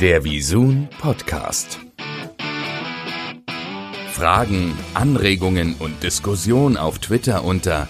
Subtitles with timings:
[0.00, 1.80] Der Visun Podcast.
[4.12, 7.88] Fragen, Anregungen und Diskussion auf Twitter unter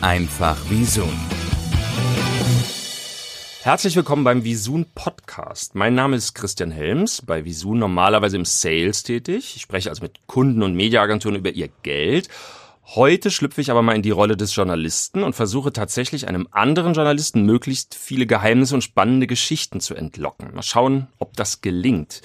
[0.00, 1.12] @einfachvisun.
[3.62, 5.74] Herzlich willkommen beim Visun Podcast.
[5.74, 9.54] Mein Name ist Christian Helms, bei Visun normalerweise im Sales tätig.
[9.56, 12.28] Ich spreche also mit Kunden und Mediaagenturen über ihr Geld
[12.86, 16.92] Heute schlüpfe ich aber mal in die Rolle des Journalisten und versuche tatsächlich einem anderen
[16.92, 20.54] Journalisten möglichst viele Geheimnisse und spannende Geschichten zu entlocken.
[20.54, 22.20] Mal schauen, ob das gelingt.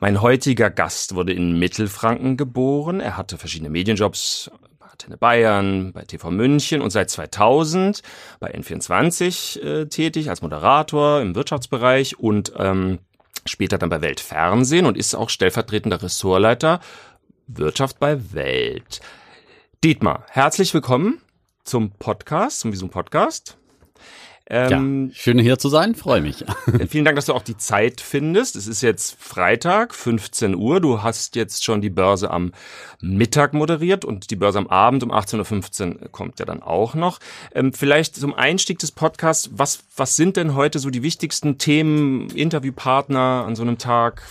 [0.00, 3.00] Mein heutiger Gast wurde in Mittelfranken geboren.
[3.00, 4.50] Er hatte verschiedene Medienjobs
[4.80, 8.02] bei Antenne Bayern, bei TV München und seit 2000
[8.40, 12.98] bei N24 äh, tätig als Moderator im Wirtschaftsbereich und ähm,
[13.44, 16.80] später dann bei Weltfernsehen und ist auch stellvertretender Ressortleiter
[17.46, 19.00] Wirtschaft bei Welt.
[19.84, 21.20] Dietmar, herzlich willkommen
[21.62, 23.56] zum Podcast, zum Visum Podcast.
[24.50, 26.44] Ähm, ja, schön hier zu sein, freue mich.
[26.88, 28.56] vielen Dank, dass du auch die Zeit findest.
[28.56, 30.80] Es ist jetzt Freitag, 15 Uhr.
[30.80, 32.54] Du hast jetzt schon die Börse am
[33.00, 37.20] Mittag moderiert und die Börse am Abend um 18.15 Uhr kommt ja dann auch noch.
[37.54, 42.30] Ähm, vielleicht zum Einstieg des Podcasts, was, was sind denn heute so die wichtigsten Themen,
[42.30, 44.24] Interviewpartner an so einem Tag?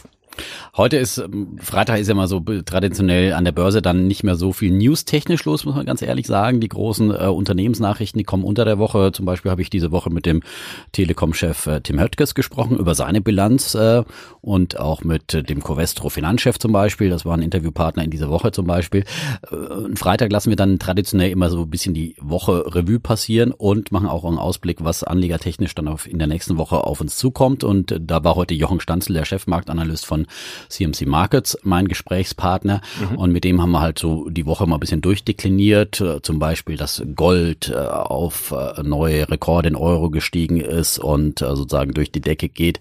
[0.75, 4.35] Heute ist, ähm, Freitag ist ja mal so traditionell an der Börse dann nicht mehr
[4.35, 6.59] so viel news-technisch los, muss man ganz ehrlich sagen.
[6.59, 9.11] Die großen äh, Unternehmensnachrichten, die kommen unter der Woche.
[9.11, 10.41] Zum Beispiel habe ich diese Woche mit dem
[10.91, 14.03] Telekom-Chef äh, Tim Höttges gesprochen über seine Bilanz äh,
[14.41, 17.09] und auch mit äh, dem Covestro Finanzchef zum Beispiel.
[17.09, 19.03] Das war ein Interviewpartner in dieser Woche zum Beispiel.
[19.51, 23.91] Äh, Freitag lassen wir dann traditionell immer so ein bisschen die Woche Revue passieren und
[23.91, 27.63] machen auch einen Ausblick, was anlegertechnisch dann auf, in der nächsten Woche auf uns zukommt.
[27.63, 30.26] Und äh, da war heute Jochen Stanzel, der Chefmarktanalyst von
[30.69, 32.81] CMC Markets, mein Gesprächspartner.
[33.11, 33.17] Mhm.
[33.17, 36.01] Und mit dem haben wir halt so die Woche mal ein bisschen durchdekliniert.
[36.01, 41.39] Äh, zum Beispiel, dass Gold äh, auf äh, neue Rekorde in Euro gestiegen ist und
[41.39, 42.79] sozusagen durch die Decke geht.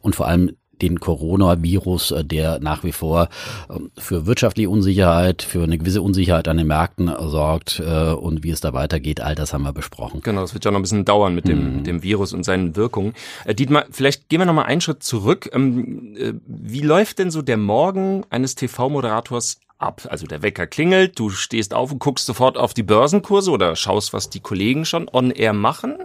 [0.00, 3.28] Und vor allem den Coronavirus, äh, der nach wie vor
[3.70, 8.50] ähm, für wirtschaftliche Unsicherheit, für eine gewisse Unsicherheit an den Märkten sorgt äh, und wie
[8.50, 10.20] es da weitergeht, all das haben wir besprochen.
[10.22, 11.84] Genau, das wird ja noch ein bisschen dauern mit dem, mhm.
[11.84, 13.14] dem Virus und seinen Wirkungen.
[13.44, 15.50] Äh, Dietmar, vielleicht gehen wir noch mal einen Schritt zurück.
[15.52, 20.06] Ähm, wie läuft denn so der Morgen eines TV-Moderators ab.
[20.10, 24.12] Also der Wecker klingelt, du stehst auf und guckst sofort auf die Börsenkurse oder schaust,
[24.12, 25.96] was die Kollegen schon on air machen.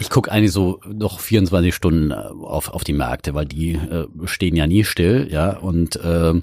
[0.00, 4.06] Ich gucke eigentlich so noch 24 Stunden äh, auf, auf die Märkte, weil die äh,
[4.24, 5.56] stehen ja nie still, ja.
[5.56, 6.34] Und äh,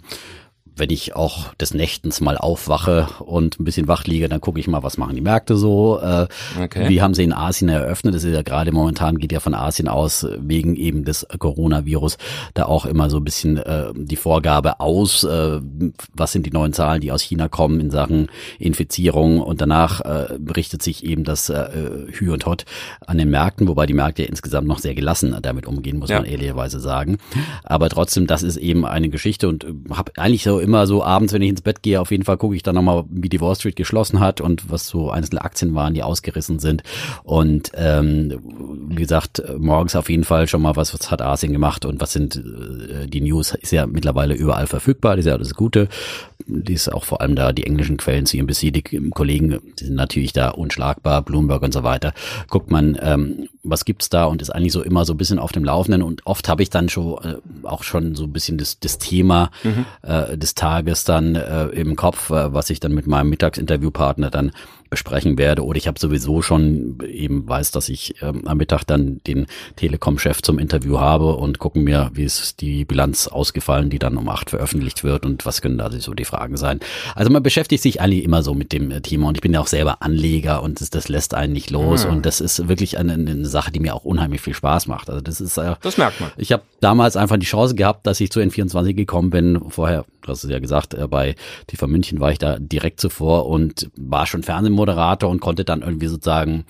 [0.78, 4.68] wenn ich auch des Nächtens mal aufwache und ein bisschen wach liege, dann gucke ich
[4.68, 6.00] mal, was machen die Märkte so.
[6.00, 6.28] Äh,
[6.62, 6.90] okay.
[6.90, 8.14] Wie haben sie in Asien eröffnet?
[8.14, 12.18] Das ist ja gerade momentan geht ja von Asien aus wegen eben des Coronavirus
[12.54, 15.62] da auch immer so ein bisschen äh, die Vorgabe aus, äh,
[16.14, 18.28] was sind die neuen Zahlen, die aus China kommen in Sachen
[18.60, 21.70] Infizierung und danach äh, berichtet sich eben das äh,
[22.12, 22.66] Hü und Hot
[23.06, 26.18] an den Märkten, wobei die Märkte ja insgesamt noch sehr gelassen damit umgehen, muss ja.
[26.18, 27.18] man ehrlicherweise sagen.
[27.64, 31.34] Aber trotzdem, das ist eben eine Geschichte und äh, habe eigentlich so immer so abends,
[31.34, 33.56] wenn ich ins Bett gehe, auf jeden Fall gucke ich dann nochmal, wie die Wall
[33.56, 36.84] Street geschlossen hat und was so einzelne Aktien waren, die ausgerissen sind.
[37.24, 38.40] Und ähm,
[38.90, 42.14] wie gesagt, morgens auf jeden Fall schon mal, was, was hat Asien gemacht und was
[42.14, 45.88] sind äh, die News, ist ja mittlerweile überall verfügbar, das ist ja das Gute.
[46.48, 50.34] Die ist auch vor allem da, die englischen Quellen, CNBC, die Kollegen, die sind natürlich
[50.34, 52.14] da unschlagbar, Bloomberg und so weiter.
[52.50, 55.52] Guckt man, ähm, was gibt's da und ist eigentlich so immer so ein bisschen auf
[55.52, 58.80] dem Laufenden und oft habe ich dann schon äh, auch schon so ein bisschen das,
[58.80, 59.86] das Thema mhm.
[60.04, 64.52] äh, des Tages dann äh, im Kopf, äh, was ich dann mit meinem Mittagsinterviewpartner dann
[64.90, 65.64] besprechen werde.
[65.64, 70.42] Oder ich habe sowieso schon eben weiß, dass ich ähm, am Mittag dann den Telekom-Chef
[70.42, 74.50] zum Interview habe und gucken mir, wie ist die Bilanz ausgefallen, die dann um acht
[74.50, 76.80] veröffentlicht wird und was können da so die Fragen sein.
[77.16, 79.68] Also man beschäftigt sich eigentlich immer so mit dem Thema und ich bin ja auch
[79.68, 82.14] selber Anleger und das, das lässt einen nicht los mhm.
[82.14, 85.10] und das ist wirklich eine, eine, Sache, die mir auch unheimlich viel Spaß macht.
[85.10, 86.32] Also das ist äh, das merkt man.
[86.38, 89.62] Ich habe damals einfach die Chance gehabt, dass ich zu N24 gekommen bin.
[89.70, 91.36] Vorher, du hast es ja gesagt, äh, bei
[91.68, 95.82] TV München war ich da direkt zuvor und war schon Fernsehmoderator Moderator und konnte dann
[95.82, 96.66] irgendwie sozusagen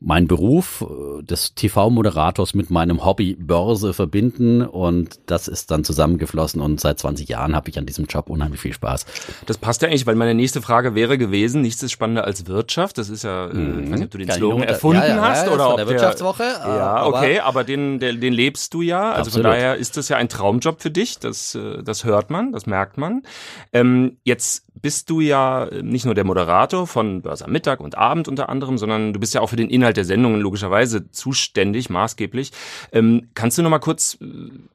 [0.00, 6.60] mein Beruf äh, des TV-Moderators mit meinem Hobby Börse verbinden und das ist dann zusammengeflossen
[6.60, 9.06] und seit 20 Jahren habe ich an diesem Job unheimlich viel Spaß.
[9.46, 12.98] Das passt ja eigentlich, weil meine nächste Frage wäre gewesen, nichts ist spannender als Wirtschaft.
[12.98, 13.84] Das ist ja, mhm.
[13.84, 15.88] ich weiß nicht, ob du den Slogan erfunden ja, ja, hast ja, oder ob der
[15.88, 16.44] Wirtschaftswoche.
[16.44, 19.10] ja, okay, aber den, den, den lebst du ja.
[19.10, 19.46] Also Absolut.
[19.46, 21.18] von daher ist das ja ein Traumjob für dich.
[21.18, 23.22] Das, äh, das hört man, das merkt man.
[23.72, 28.28] Ähm, jetzt bist du ja nicht nur der Moderator von Börse am Mittag und Abend
[28.28, 32.52] unter anderem, sondern du bist ja auch für den Inhalt der Sendungen logischerweise zuständig, maßgeblich.
[32.92, 34.18] Ähm, kannst du noch mal kurz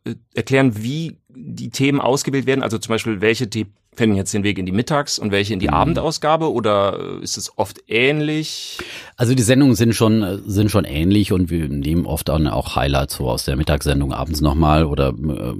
[0.05, 2.63] äh, erklären, wie die Themen ausgewählt werden?
[2.63, 3.65] Also zum Beispiel, welche The
[3.95, 5.73] finden jetzt den Weg in die Mittags- und welche in die mhm.
[5.73, 8.79] Abendausgabe oder ist es oft ähnlich?
[9.15, 13.29] Also die Sendungen sind schon sind schon ähnlich und wir nehmen oft auch Highlights so
[13.29, 15.53] aus der Mittagssendung abends nochmal oder äh,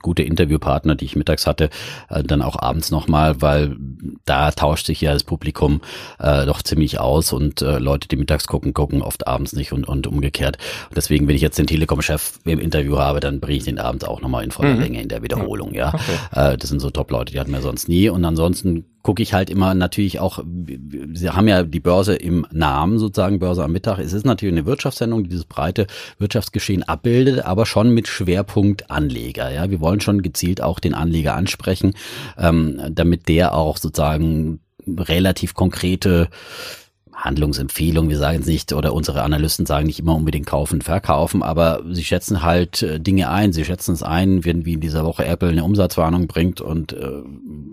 [0.00, 1.70] gute Interviewpartner, die ich mittags hatte,
[2.08, 3.76] äh, dann auch abends nochmal, weil
[4.24, 5.80] da tauscht sich ja das Publikum
[6.18, 9.86] äh, doch ziemlich aus und äh, Leute, die mittags gucken, gucken oft abends nicht und,
[9.86, 10.58] und umgekehrt.
[10.88, 14.04] Und deswegen, wenn ich jetzt den Telekom-Chef im Interview habe, dann bringe ich den abends
[14.04, 14.80] auch nochmal in voller mhm.
[14.80, 15.92] Länge in der Wiederholung, ja.
[15.94, 16.52] Okay.
[16.52, 18.08] Äh, das sind so Top-Leute, die hatten wir sonst nie.
[18.08, 20.42] Und ansonsten gucke ich halt immer natürlich auch,
[21.12, 24.00] Sie haben ja die Börse im Namen sozusagen, Börse am Mittag.
[24.00, 25.86] Es ist natürlich eine Wirtschaftssendung, die dieses breite
[26.18, 29.52] Wirtschaftsgeschehen abbildet, aber schon mit Schwerpunkt Anleger.
[29.52, 31.94] Ja, wir wollen schon gezielt auch den Anleger ansprechen,
[32.36, 34.58] ähm, damit der auch sozusagen
[34.88, 36.28] relativ konkrete
[37.16, 41.82] Handlungsempfehlung, wir sagen es nicht, oder unsere Analysten sagen nicht immer unbedingt kaufen, verkaufen, aber
[41.90, 43.52] sie schätzen halt äh, Dinge ein.
[43.52, 47.22] Sie schätzen es ein, wenn wie in dieser Woche Apple eine Umsatzwarnung bringt und äh,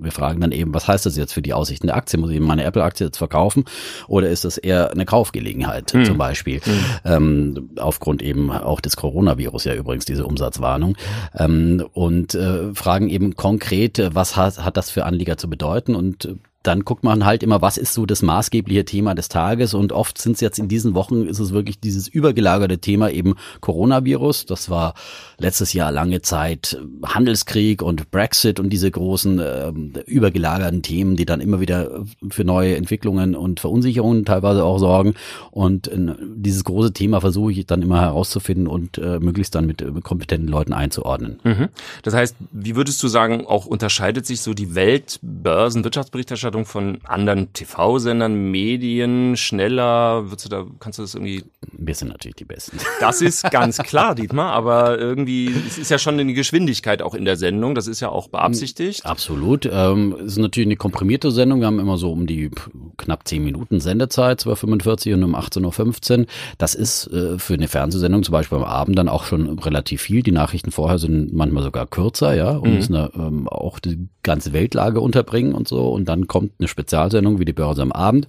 [0.02, 2.18] wir fragen dann eben, was heißt das jetzt für die Aussichten der Aktie?
[2.20, 3.66] Muss ich meine Apple-Aktie jetzt verkaufen
[4.08, 6.06] oder ist das eher eine Kaufgelegenheit hm.
[6.06, 6.62] zum Beispiel?
[6.62, 6.74] Hm.
[7.06, 10.96] Ähm, aufgrund eben auch des Coronavirus ja übrigens diese Umsatzwarnung
[11.38, 16.38] ähm, und äh, fragen eben konkret, was hat, hat das für Anleger zu bedeuten und
[16.64, 20.18] dann guckt man halt immer, was ist so das maßgebliche Thema des Tages und oft
[20.18, 24.46] sind es jetzt in diesen Wochen ist es wirklich dieses übergelagerte Thema eben Coronavirus.
[24.46, 24.94] Das war
[25.38, 29.74] letztes Jahr lange Zeit Handelskrieg und Brexit und diese großen äh,
[30.06, 35.16] übergelagerten Themen, die dann immer wieder für neue Entwicklungen und Verunsicherungen teilweise auch sorgen.
[35.52, 39.82] Und äh, dieses große Thema versuche ich dann immer herauszufinden und äh, möglichst dann mit,
[39.94, 41.40] mit kompetenten Leuten einzuordnen.
[41.44, 41.70] Mhm.
[42.04, 47.52] Das heißt, wie würdest du sagen, auch unterscheidet sich so die Weltbörsenwirtschaftsberichterstattung Berichterstattung von anderen
[47.54, 50.30] TV-Sendern, Medien schneller?
[50.30, 51.44] Würdest du da, kannst du das irgendwie?
[51.86, 52.78] Wir sind natürlich die Besten.
[53.00, 57.26] Das ist ganz klar, Dietmar, aber irgendwie, es ist ja schon eine Geschwindigkeit auch in
[57.26, 59.06] der Sendung, das ist ja auch beabsichtigt.
[59.06, 59.70] Absolut.
[59.70, 61.60] Ähm, es ist natürlich eine komprimierte Sendung.
[61.60, 62.50] Wir haben immer so um die
[62.98, 66.26] knapp zehn Minuten Sendezeit, 12.45 und um 18.15 Uhr.
[66.58, 70.24] Das ist äh, für eine Fernsehsendung zum Beispiel am Abend dann auch schon relativ viel.
[70.24, 72.76] Die Nachrichten vorher sind manchmal sogar kürzer, ja, und mhm.
[72.76, 75.90] müssen ähm, auch die ganze Weltlage unterbringen und so.
[75.90, 78.28] Und dann kommt eine Spezialsendung wie die Börse am Abend.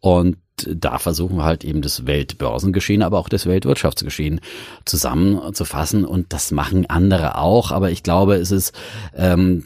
[0.00, 4.40] Und da versuchen wir halt eben das Weltbörsengeschehen, aber auch das Weltwirtschaftsgeschehen
[4.84, 8.72] zusammenzufassen und das machen andere auch, aber ich glaube, es ist,
[9.14, 9.64] ähm,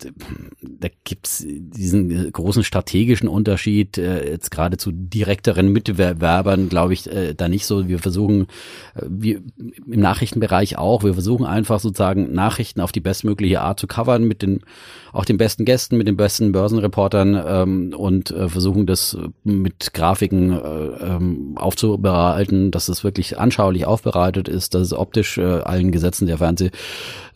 [0.63, 7.35] da gibt's diesen großen strategischen Unterschied, äh, jetzt gerade zu direkteren Mitbewerbern, glaube ich, äh,
[7.35, 7.89] da nicht so.
[7.89, 8.49] Wir versuchen,
[8.95, 13.87] äh, wir im Nachrichtenbereich auch, wir versuchen einfach sozusagen Nachrichten auf die bestmögliche Art zu
[13.87, 14.61] covern mit den
[15.13, 20.53] auch den besten Gästen, mit den besten Börsenreportern ähm, und äh, versuchen das mit Grafiken
[20.53, 26.27] äh, ähm, aufzubereiten, dass es wirklich anschaulich aufbereitet ist, dass es optisch äh, allen Gesetzen
[26.27, 26.71] der Fernseh,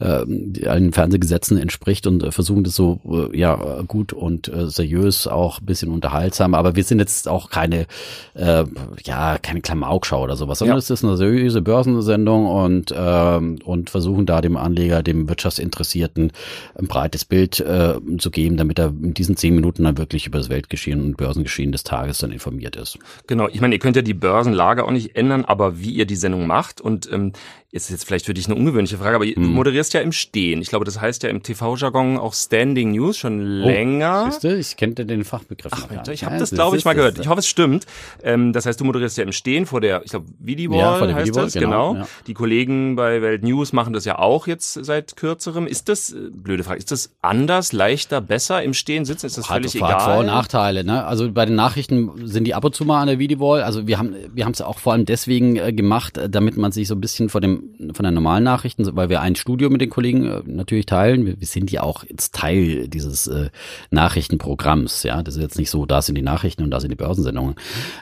[0.00, 0.24] äh,
[0.66, 3.00] allen Fernsehgesetzen entspricht und äh, versuchen das so
[3.32, 6.54] äh, ja gut und äh, seriös auch ein bisschen unterhaltsam.
[6.54, 7.86] Aber wir sind jetzt auch keine
[8.34, 8.64] äh,
[9.04, 10.78] ja keine Klamaukschau oder sowas, sondern ja.
[10.78, 16.32] es ist eine seriöse Börsensendung und äh, und versuchen da dem Anleger, dem Wirtschaftsinteressierten
[16.76, 20.38] ein breites Bild äh, zu geben, damit er in diesen zehn Minuten dann wirklich über
[20.38, 22.98] das Weltgeschehen und Börsengeschehen des Tages dann informiert ist.
[23.26, 26.16] Genau, ich meine, ihr könnt ja die Börsenlage auch nicht ändern, aber wie ihr die
[26.16, 27.32] Sendung macht und ähm,
[27.74, 29.46] ist jetzt vielleicht für dich eine ungewöhnliche Frage, aber du hm.
[29.48, 30.62] moderierst ja im Stehen.
[30.62, 34.30] Ich glaube, das heißt ja im TV-Jargon auch Standing News schon oh, länger.
[34.30, 35.72] Siehst du, ich kenne den Fachbegriff.
[35.74, 37.18] Ach, Mensch, ich habe das, glaube ich, mal gehört.
[37.18, 37.84] Ich hoffe, es stimmt.
[38.22, 41.06] Ähm, das heißt, du moderierst ja im Stehen vor der, ich glaube, Videowall ja, vor
[41.08, 41.92] der heißt Videowall, das, genau.
[41.94, 42.04] genau.
[42.04, 42.08] Ja.
[42.28, 45.66] Die Kollegen bei Welt News machen das ja auch jetzt seit kürzerem.
[45.66, 49.26] Ist das, äh, blöde Frage, ist das anders, leichter, besser im Stehen sitzen?
[49.26, 50.00] Ist das hat, völlig hat egal?
[50.00, 50.84] Vor- und Nachteile.
[50.84, 51.04] Ne?
[51.04, 53.62] Also bei den Nachrichten sind die ab und zu mal an der Videowall.
[53.62, 56.70] Also wir haben wir haben es auch vor allem deswegen äh, gemacht, äh, damit man
[56.70, 59.80] sich so ein bisschen von dem von der normalen Nachrichten, weil wir ein Studio mit
[59.80, 61.26] den Kollegen äh, natürlich teilen.
[61.26, 63.50] Wir, wir sind ja auch jetzt Teil dieses äh,
[63.90, 65.02] Nachrichtenprogramms.
[65.02, 67.54] Ja, das ist jetzt nicht so, da sind die Nachrichten und da sind die Börsensendungen,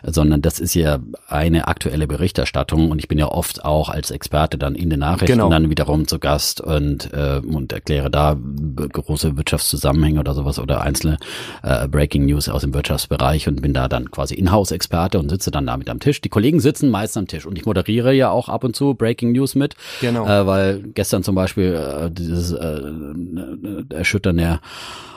[0.05, 4.59] sondern das ist ja eine aktuelle Berichterstattung und ich bin ja oft auch als Experte
[4.59, 5.51] dann in den Nachrichten genau.
[5.51, 11.19] dann wiederum zu Gast und äh, und erkläre da große Wirtschaftszusammenhänge oder sowas oder einzelne
[11.63, 15.67] äh, Breaking News aus dem Wirtschaftsbereich und bin da dann quasi Inhouse-Experte und sitze dann
[15.67, 16.21] da mit am Tisch.
[16.21, 19.33] Die Kollegen sitzen meist am Tisch und ich moderiere ja auch ab und zu Breaking
[19.33, 19.77] News mit.
[20.01, 24.61] Genau äh, weil gestern zum Beispiel äh, dieses äh, Erschüttern der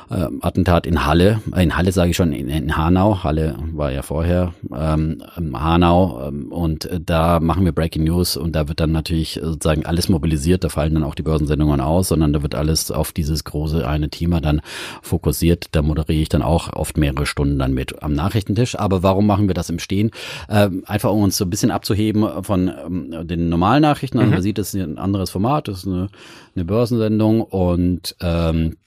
[0.10, 3.92] äh, Attentat in Halle, äh, in Halle sage ich schon, in, in, Hanau, Halle war
[3.92, 5.22] ja vorher, ähm,
[5.54, 6.28] Hanau.
[6.28, 10.10] Ähm, und äh, da machen wir Breaking News und da wird dann natürlich sozusagen alles
[10.10, 13.88] mobilisiert, da fallen dann auch die Börsensendungen aus, sondern da wird alles auf dieses große
[13.88, 14.62] eine Thema dann
[15.02, 19.28] fokussiert, da moderiere ich dann auch oft mehrere Stunden dann mit am Nachrichtentisch, aber warum
[19.28, 20.12] machen wir das im Stehen?
[20.50, 24.34] Ähm, einfach um uns so ein bisschen abzuheben von ähm, den normalen Nachrichten, also mhm.
[24.36, 26.10] man sieht, das ist ein anderes Format, das ist eine,
[26.56, 27.42] eine Börsensendung.
[27.42, 28.78] Und ähm, ähm,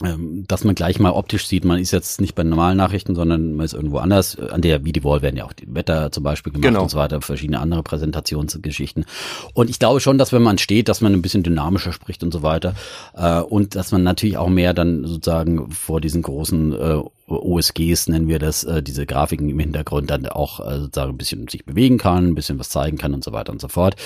[0.00, 3.64] dass man gleich mal optisch sieht, man ist jetzt nicht bei normalen Nachrichten, sondern man
[3.64, 4.38] ist irgendwo anders.
[4.38, 6.82] An der Video-Wall werden ja auch die Wetter zum Beispiel gemacht genau.
[6.82, 9.06] und so weiter, verschiedene andere Präsentationsgeschichten.
[9.54, 12.32] Und ich glaube schon, dass wenn man steht, dass man ein bisschen dynamischer spricht und
[12.32, 12.74] so weiter.
[13.14, 18.28] Äh, und dass man natürlich auch mehr dann sozusagen vor diesen großen äh, OSGs nennen
[18.28, 21.98] wir das, äh, diese Grafiken im Hintergrund dann auch äh, sozusagen ein bisschen sich bewegen
[21.98, 23.96] kann, ein bisschen was zeigen kann und so weiter und so fort.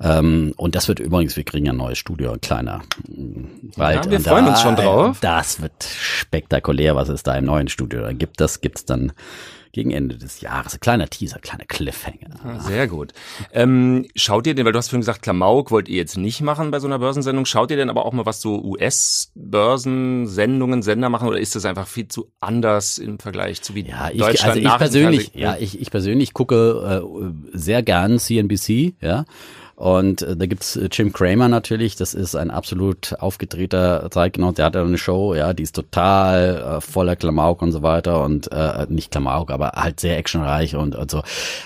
[0.00, 2.82] Ähm, und das wird übrigens, wir kriegen ja ein neues Studio, ein kleiner
[3.76, 4.06] Wald.
[4.06, 5.18] Ja, wir freuen da, uns schon drauf.
[5.20, 8.40] Das wird spektakulär, was es da im neuen Studio gibt.
[8.40, 9.12] Das gibt's dann
[9.72, 10.74] gegen Ende des Jahres.
[10.74, 12.28] Ein kleiner Teaser, kleiner Cliffhanger.
[12.44, 13.14] Ah, sehr gut.
[13.52, 16.70] Ähm, schaut ihr denn, weil du hast vorhin gesagt, Klamauk wollt ihr jetzt nicht machen
[16.70, 21.28] bei so einer Börsensendung, schaut ihr denn aber auch mal, was so US-Börsensendungen, Sender machen
[21.28, 24.56] oder ist das einfach viel zu anders im Vergleich zu wie ja, ich, Deutschland?
[24.56, 27.06] Also ich persönlich, ja, ich, ich persönlich gucke äh,
[27.56, 29.24] sehr gern CNBC, ja.
[29.82, 34.66] Und äh, da gibt's äh, Jim Cramer natürlich, das ist ein absolut aufgedrehter Zeitgenosse, der
[34.66, 38.22] hat eine Show, ja, die ist total äh, voller Klamauk und so weiter.
[38.22, 41.24] Und äh, nicht Klamauk, aber halt sehr actionreich und, und so.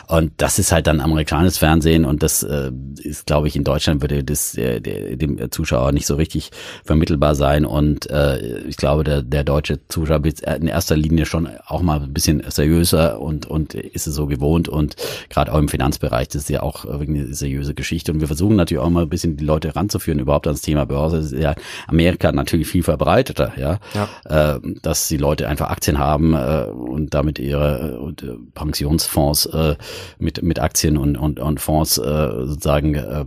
[0.08, 2.06] Und das ist halt dann amerikanisches Fernsehen.
[2.06, 6.14] Und das äh, ist, glaube ich, in Deutschland würde das äh, dem Zuschauer nicht so
[6.14, 6.52] richtig
[6.87, 7.66] vermittelbar sein.
[7.66, 12.00] Und äh, ich glaube, der, der deutsche Zuschauer ist in erster Linie schon auch mal
[12.00, 14.70] ein bisschen seriöser und, und ist es so gewohnt.
[14.70, 14.96] Und
[15.28, 18.56] gerade auch im Finanzbereich, das ist ja auch eine seriöse Geschichte Geschichte und wir versuchen
[18.56, 21.16] natürlich auch mal ein bisschen die Leute ranzuführen überhaupt ans Thema Börse.
[21.16, 21.54] Das ist ja
[21.86, 24.54] Amerika natürlich viel verbreiteter, ja, ja.
[24.54, 29.76] Äh, dass die Leute einfach Aktien haben äh, und damit ihre äh, Pensionsfonds äh,
[30.18, 33.25] mit mit Aktien und und, und Fonds äh, sozusagen äh,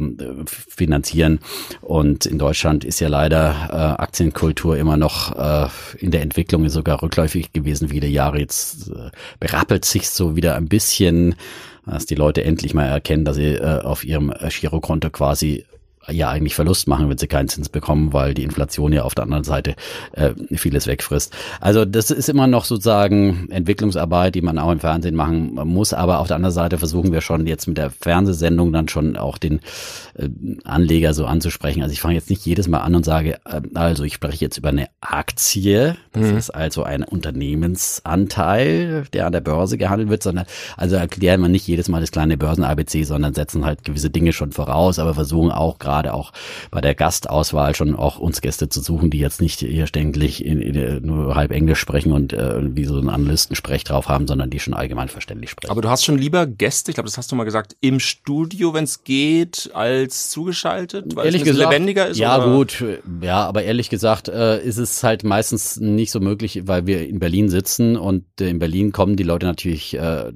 [0.48, 1.40] finanzieren.
[1.82, 5.68] Und in Deutschland ist ja leider äh, Aktienkultur immer noch äh,
[5.98, 8.40] in der Entwicklung sogar rückläufig gewesen viele Jahre.
[8.40, 9.10] Jetzt äh,
[9.40, 11.36] berappelt sich so wieder ein bisschen
[11.90, 15.66] dass die Leute endlich mal erkennen, dass sie äh, auf ihrem Girokonto quasi
[16.08, 19.26] ja eigentlich Verlust machen, wenn sie keinen Zins bekommen, weil die Inflation ja auf der
[19.26, 19.76] anderen Seite
[20.14, 21.36] äh, vieles wegfrisst.
[21.60, 25.94] Also das ist immer noch sozusagen Entwicklungsarbeit, die man auch im Fernsehen machen muss.
[25.94, 29.38] Aber auf der anderen Seite versuchen wir schon jetzt mit der Fernsehsendung dann schon auch
[29.38, 29.60] den
[30.16, 30.30] äh,
[30.64, 31.84] Anleger so anzusprechen.
[31.84, 34.58] Also ich fange jetzt nicht jedes Mal an und sage, äh, also ich spreche jetzt
[34.58, 35.96] über eine Aktie.
[36.14, 36.38] Das mhm.
[36.38, 40.46] ist also ein Unternehmensanteil, der an der Börse gehandelt wird, sondern
[40.78, 44.52] also erklären wir nicht jedes Mal das kleine Börsen-ABC, sondern setzen halt gewisse Dinge schon
[44.52, 46.32] voraus, aber versuchen auch gerade gerade auch
[46.70, 50.62] bei der Gastauswahl schon auch uns Gäste zu suchen, die jetzt nicht hier ständig in,
[50.62, 54.60] in, nur halb Englisch sprechen und äh, wie so ein Analystensprech drauf haben, sondern die
[54.60, 55.72] schon allgemein verständlich sprechen.
[55.72, 58.76] Aber du hast schon lieber Gäste, ich glaube, das hast du mal gesagt, im Studio,
[58.76, 62.18] wenn es geht, als zugeschaltet, weil ehrlich es gesagt, lebendiger ist?
[62.18, 62.56] Ja, oder?
[62.56, 62.84] gut,
[63.22, 67.18] ja, aber ehrlich gesagt äh, ist es halt meistens nicht so möglich, weil wir in
[67.18, 70.32] Berlin sitzen und äh, in Berlin kommen die Leute natürlich äh,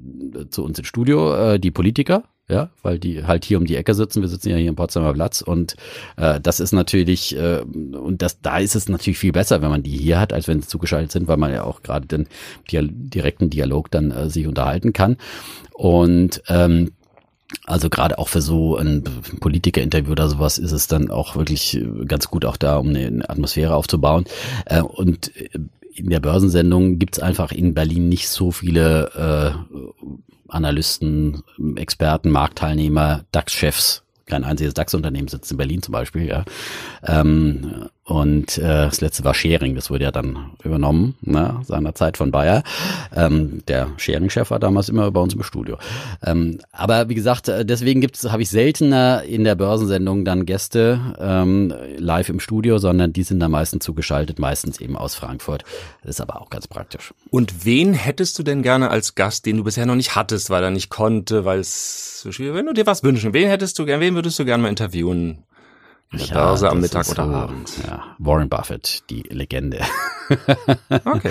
[0.50, 3.94] zu uns ins Studio, äh, die Politiker, ja, weil die halt hier um die Ecke
[3.94, 4.20] sitzen.
[4.20, 5.76] Wir sitzen ja hier im Potsdamer Platz und
[6.16, 9.82] äh, das ist natürlich äh, und das da ist es natürlich viel besser, wenn man
[9.82, 12.26] die hier hat, als wenn sie zugeschaltet sind, weil man ja auch gerade den
[12.70, 15.16] Dial direkten Dialog dann äh, sich unterhalten kann
[15.72, 16.92] und ähm,
[17.66, 19.04] also gerade auch für so ein
[19.40, 23.74] Politikerinterview oder sowas ist es dann auch wirklich ganz gut auch da, um eine Atmosphäre
[23.74, 24.24] aufzubauen.
[24.66, 25.28] Äh, und
[25.94, 29.76] in der Börsensendung gibt's einfach in Berlin nicht so viele äh,
[30.48, 31.42] Analysten,
[31.76, 34.02] Experten, Marktteilnehmer, DAX-Chefs.
[34.26, 36.44] Kein einziges DAX-Unternehmen sitzt in Berlin zum Beispiel, ja.
[37.02, 42.30] Ähm, und äh, das letzte war Sharing, das wurde ja dann übernommen, ne, seinerzeit von
[42.30, 42.62] Bayer.
[43.16, 45.78] Ähm, der Sharing-Chef war damals immer bei uns im Studio.
[46.22, 51.00] Ähm, aber wie gesagt, äh, deswegen gibt's, habe ich seltener in der Börsensendung dann Gäste
[51.18, 55.64] ähm, live im Studio, sondern die sind da meistens zugeschaltet, meistens eben aus Frankfurt.
[56.02, 57.14] Das ist aber auch ganz praktisch.
[57.30, 60.62] Und wen hättest du denn gerne als Gast, den du bisher noch nicht hattest, weil
[60.62, 63.86] er nicht konnte, weil es so schwierig Wenn du dir was wünschen, wen hättest du
[63.86, 65.38] gern, wen würdest du gerne mal interviewen?
[66.18, 67.70] Der ja, Börse am Mittag oder so, Abend.
[67.86, 69.80] Ja, Warren Buffett, die Legende.
[71.04, 71.30] okay.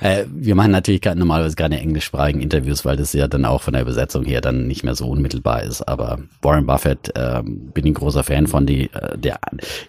[0.00, 3.82] äh, wir machen natürlich normalerweise keine englischsprachigen Interviews, weil das ja dann auch von der
[3.82, 5.82] Übersetzung her dann nicht mehr so unmittelbar ist.
[5.82, 9.38] Aber Warren Buffett, äh, bin ein großer Fan von die, äh, der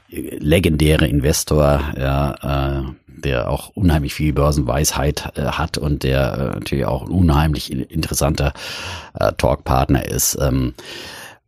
[0.09, 6.85] legendäre Investor, ja, äh, der auch unheimlich viel Börsenweisheit äh, hat und der äh, natürlich
[6.85, 8.53] auch ein unheimlich interessanter
[9.13, 10.37] äh, Talkpartner ist.
[10.39, 10.73] Ähm,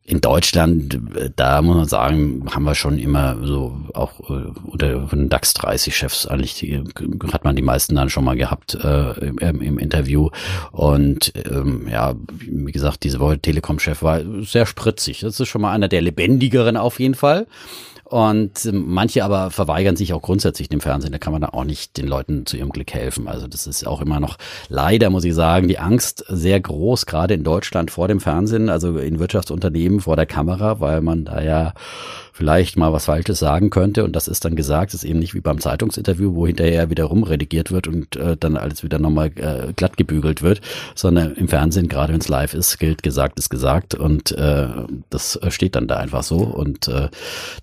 [0.07, 0.97] in Deutschland,
[1.35, 5.93] da muss man sagen, haben wir schon immer so auch äh, unter den DAX 30
[5.93, 6.81] Chefs eigentlich die,
[7.33, 10.29] hat man die meisten dann schon mal gehabt äh, im, im Interview
[10.71, 15.19] und ähm, ja, wie gesagt, diese Telekom-Chef war sehr spritzig.
[15.19, 17.45] Das ist schon mal einer der lebendigeren auf jeden Fall.
[18.09, 21.11] Und manche aber verweigern sich auch grundsätzlich dem Fernsehen.
[21.11, 23.27] Da kann man da auch nicht den Leuten zu ihrem Glück helfen.
[23.27, 24.37] Also das ist auch immer noch
[24.69, 28.97] leider, muss ich sagen, die Angst sehr groß, gerade in Deutschland vor dem Fernsehen, also
[28.97, 31.73] in Wirtschaftsunternehmen vor der Kamera, weil man da ja
[32.37, 35.41] vielleicht mal was Falsches sagen könnte und das ist dann gesagt, ist eben nicht wie
[35.41, 39.97] beim Zeitungsinterview, wo hinterher wieder rumredigiert wird und äh, dann alles wieder nochmal äh, glatt
[39.97, 40.61] gebügelt wird,
[40.93, 44.67] sondern im Fernsehen, gerade wenn es live ist, gilt gesagt ist gesagt und äh,
[45.09, 47.09] das steht dann da einfach so und äh,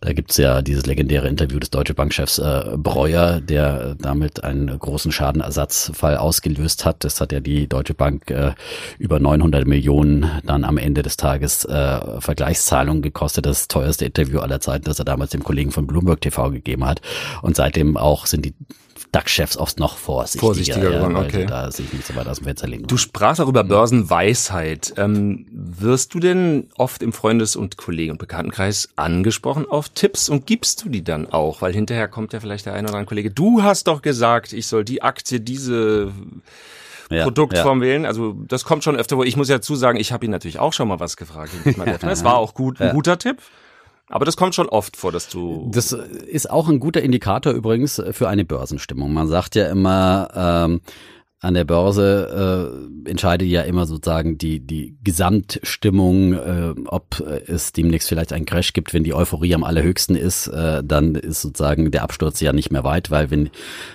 [0.01, 5.13] da gibt's ja dieses legendäre Interview des Deutsche Bankchefs äh, Breuer, der damit einen großen
[5.13, 7.05] Schadenersatzfall ausgelöst hat.
[7.05, 8.53] Das hat ja die Deutsche Bank äh,
[8.99, 13.47] über 900 Millionen dann am Ende des Tages äh, Vergleichszahlungen gekostet.
[13.47, 17.01] Das teuerste Interview aller Zeiten, das er damals dem Kollegen von Bloomberg TV gegeben hat.
[17.43, 18.55] Und seitdem auch sind die
[19.15, 20.41] DAX-Chefs oft noch vorsichtiger.
[20.41, 21.47] Vorsichtiger ja, geworden, okay.
[21.47, 22.87] Da sich nicht so weit aus dem Fenster legen.
[22.87, 24.95] Du sprachst auch über Börsenweisheit.
[24.97, 30.47] Ähm, wirst du denn oft im Freundes- und Kollegen- und Bekanntenkreis angesprochen auf Tipps und
[30.47, 31.63] gibst du die dann auch?
[31.63, 34.67] Weil hinterher kommt ja vielleicht der eine oder andere Kollege, du hast doch gesagt, ich
[34.67, 36.13] soll die Aktie, diese
[37.09, 38.07] Ja, Produktform wählen.
[38.07, 40.73] Also das kommt schon öfter, wo ich muss ja zusagen, ich habe ihn natürlich auch
[40.73, 41.53] schon mal was gefragt.
[42.01, 43.39] Das war auch gut, ein guter Tipp.
[44.09, 45.71] Aber das kommt schon oft vor, dass du.
[45.73, 49.13] Das ist auch ein guter Indikator übrigens für eine Börsenstimmung.
[49.13, 50.81] Man sagt ja immer, ähm,
[51.45, 52.73] an der Börse
[53.07, 58.73] äh, entscheidet ja immer sozusagen die, die Gesamtstimmung, äh, ob es demnächst vielleicht einen Crash
[58.73, 62.71] gibt, wenn die Euphorie am allerhöchsten ist, äh, dann ist sozusagen der Absturz ja nicht
[62.71, 63.51] mehr weit, weil wenn,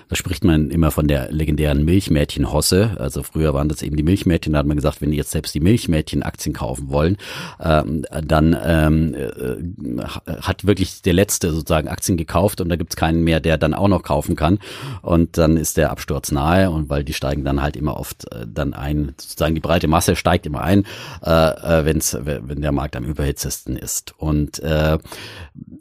[0.07, 4.53] da spricht man immer von der legendären Milchmädchenhosse, also früher waren das eben die Milchmädchen,
[4.53, 7.17] da hat man gesagt, wenn die jetzt selbst die Milchmädchen Aktien kaufen wollen,
[7.59, 10.03] ähm, dann ähm, äh,
[10.41, 13.87] hat wirklich der Letzte sozusagen Aktien gekauft und da gibt's keinen mehr, der dann auch
[13.87, 14.59] noch kaufen kann.
[15.01, 18.45] Und dann ist der Absturz nahe und weil die steigen dann halt immer oft äh,
[18.47, 20.85] dann ein, sozusagen die breite Masse steigt immer ein,
[21.21, 24.13] äh, wenn's, wenn der Markt am überhitzesten ist.
[24.17, 24.97] Und äh,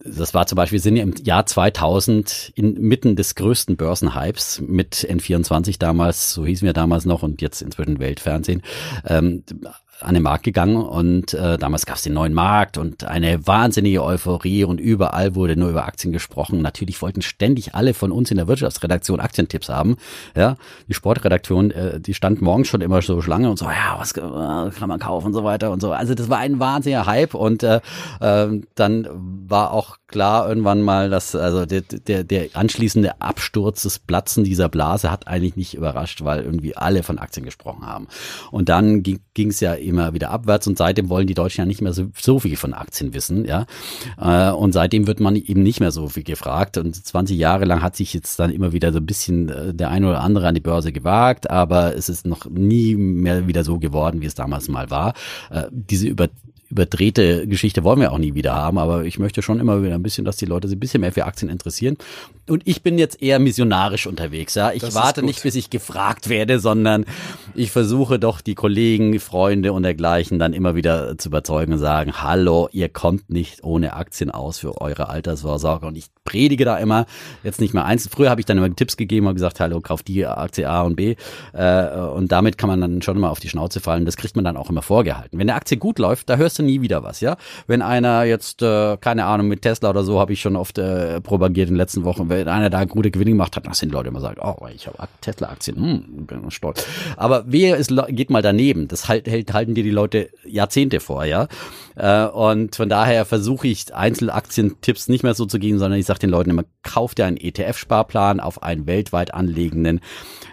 [0.05, 4.95] das war zum Beispiel, wir sind ja im Jahr 2000 inmitten des größten Börsenhypes mit
[5.09, 8.63] N24 damals, so hießen wir damals noch und jetzt inzwischen Weltfernsehen.
[9.07, 9.45] Ähm,
[10.01, 14.05] an den Markt gegangen und äh, damals gab es den neuen Markt und eine wahnsinnige
[14.05, 16.63] Euphorie und überall wurde nur über Aktien gesprochen.
[16.63, 19.97] Natürlich wollten ständig alle von uns in der Wirtschaftsredaktion Aktientipps haben.
[20.37, 24.13] Ja, die Sportredaktion, äh, die stand morgens schon immer so Schlange und so, ja, was
[24.13, 24.21] äh,
[24.79, 25.93] kann man kaufen und so weiter und so.
[25.93, 27.81] Also das war ein wahnsinniger Hype und äh,
[28.21, 33.99] äh, dann war auch klar irgendwann mal, dass also der, der, der anschließende Absturz des
[33.99, 38.09] Platzen dieser Blase hat eigentlich nicht überrascht, weil irgendwie alle von Aktien gesprochen haben.
[38.51, 41.83] Und dann ging es ja immer wieder abwärts und seitdem wollen die Deutschen ja nicht
[41.83, 43.67] mehr so, so viel von Aktien wissen, ja.
[44.21, 47.83] Äh, und seitdem wird man eben nicht mehr so viel gefragt und 20 Jahre lang
[47.83, 50.55] hat sich jetzt dann immer wieder so ein bisschen äh, der eine oder andere an
[50.55, 54.69] die Börse gewagt, aber es ist noch nie mehr wieder so geworden, wie es damals
[54.69, 55.15] mal war.
[55.51, 56.29] Äh, diese über
[56.71, 60.03] überdrehte Geschichte wollen wir auch nie wieder haben, aber ich möchte schon immer wieder ein
[60.03, 61.97] bisschen, dass die Leute sich ein bisschen mehr für Aktien interessieren.
[62.47, 64.73] Und ich bin jetzt eher missionarisch unterwegs, ja.
[64.73, 67.07] Ich Das warte nicht, bis ich gefragt werde, sondern
[67.55, 72.23] ich versuche doch die Kollegen, Freunde und dergleichen dann immer wieder zu überzeugen und sagen,
[72.23, 75.87] hallo, ihr kommt nicht ohne Aktien aus für eure Altersvorsorge.
[75.87, 77.07] Und ich predige da immer,
[77.43, 78.09] jetzt nicht mehr eins.
[78.09, 80.97] Früher habe ich dann immer Tipps gegeben und gesagt, hallo, kauf die Aktie A und
[80.97, 81.17] B.
[81.53, 84.05] Äh, und damit kann man dann schon mal auf die Schnauze fallen.
[84.05, 85.39] Das kriegt man dann auch immer vorgehalten.
[85.39, 87.37] Wenn eine Aktie gut läuft, da hörst du nie wieder was, ja.
[87.67, 91.21] Wenn einer jetzt, äh, keine Ahnung, mit Tesla oder so, habe ich schon oft äh,
[91.21, 94.09] propagiert in den letzten Wochen, wenn einer da gute Gewinne gemacht hat, dann sind Leute
[94.09, 96.87] immer sagen, oh, ich habe Tesla-Aktien, hm, bin stolz.
[97.17, 98.89] Aber wer ist, geht mal daneben?
[98.89, 101.49] Das halt, hält, halten dir die Leute Jahrzehnte vor, ja.
[101.97, 106.21] Äh, und von daher versuche ich Einzelaktientipps nicht mehr so zu geben, sondern ich sage
[106.21, 110.01] den Leuten immer, kauft dir einen ETF-Sparplan auf einen weltweit anlegenden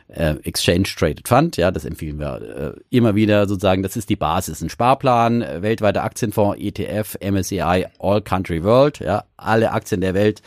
[0.08, 4.15] äh, Exchange Traded Fund, ja, das empfehlen wir äh, immer wieder sozusagen, das ist die
[4.15, 10.13] Basis, ein Sparplan, äh, weltweiter Aktienfonds, ETF, MSCI, All Country World, ja, alle Aktien der
[10.13, 10.41] Welt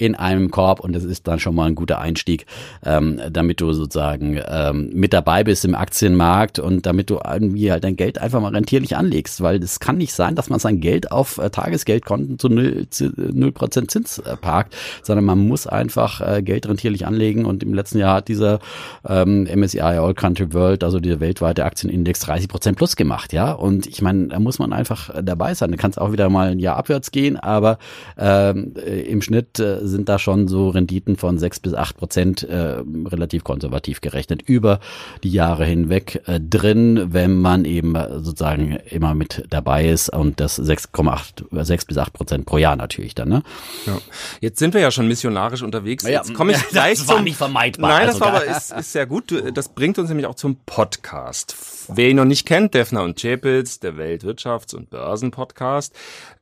[0.00, 2.46] in einem Korb und das ist dann schon mal ein guter Einstieg,
[2.84, 7.84] ähm, damit du sozusagen ähm, mit dabei bist im Aktienmarkt und damit du irgendwie halt
[7.84, 11.12] dein Geld einfach mal rentierlich anlegst, weil es kann nicht sein, dass man sein Geld
[11.12, 16.42] auf äh, Tagesgeldkonten zu null zu 0% Zins äh, parkt, sondern man muss einfach äh,
[16.42, 18.58] Geld rentierlich anlegen und im letzten Jahr hat dieser
[19.06, 23.52] ähm, MSCI All Country World, also dieser weltweite Aktienindex 30% plus gemacht, ja.
[23.52, 26.30] Und ich meine, da muss man einfach äh, dabei sein, da kann es auch wieder
[26.30, 27.78] mal ein Jahr abwärts gehen, aber
[28.16, 32.42] ähm, äh, im Schnitt äh, sind da schon so Renditen von sechs bis acht Prozent
[32.44, 34.80] äh, relativ konservativ gerechnet über
[35.22, 40.40] die Jahre hinweg äh, drin, wenn man eben äh, sozusagen immer mit dabei ist und
[40.40, 43.28] das 6,8 6 bis 8 Prozent pro Jahr natürlich dann.
[43.28, 43.42] Ne?
[43.86, 43.98] Ja.
[44.40, 46.04] Jetzt sind wir ja schon missionarisch unterwegs.
[46.04, 47.90] Ja, Jetzt komme ich das gleich war zum, nicht vermeidbar.
[47.90, 49.34] Nein, Also das war gar- aber ist, ist sehr gut.
[49.54, 51.56] Das bringt uns nämlich auch zum Podcast.
[51.92, 55.94] Wer ihn noch nicht kennt, Defner und Chapels, der Weltwirtschafts- und Börsenpodcast.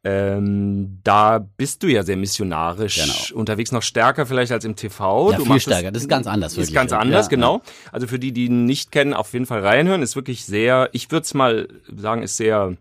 [0.09, 3.39] Ähm, da bist du ja sehr missionarisch Genau.
[3.41, 5.33] unterwegs, noch stärker vielleicht als im TV.
[5.33, 5.93] Ja, du viel stärker.
[5.93, 6.75] Das ist ganz anders, Ist wirklich.
[6.75, 7.31] ganz Ja, anders, ja.
[7.31, 7.63] genau.
[7.93, 10.03] Also für die, die ihn nicht kennen, auf jeden Fall reinhören.
[10.03, 12.77] Ist wirklich sehr, ich würde es mal sagen, ist sehr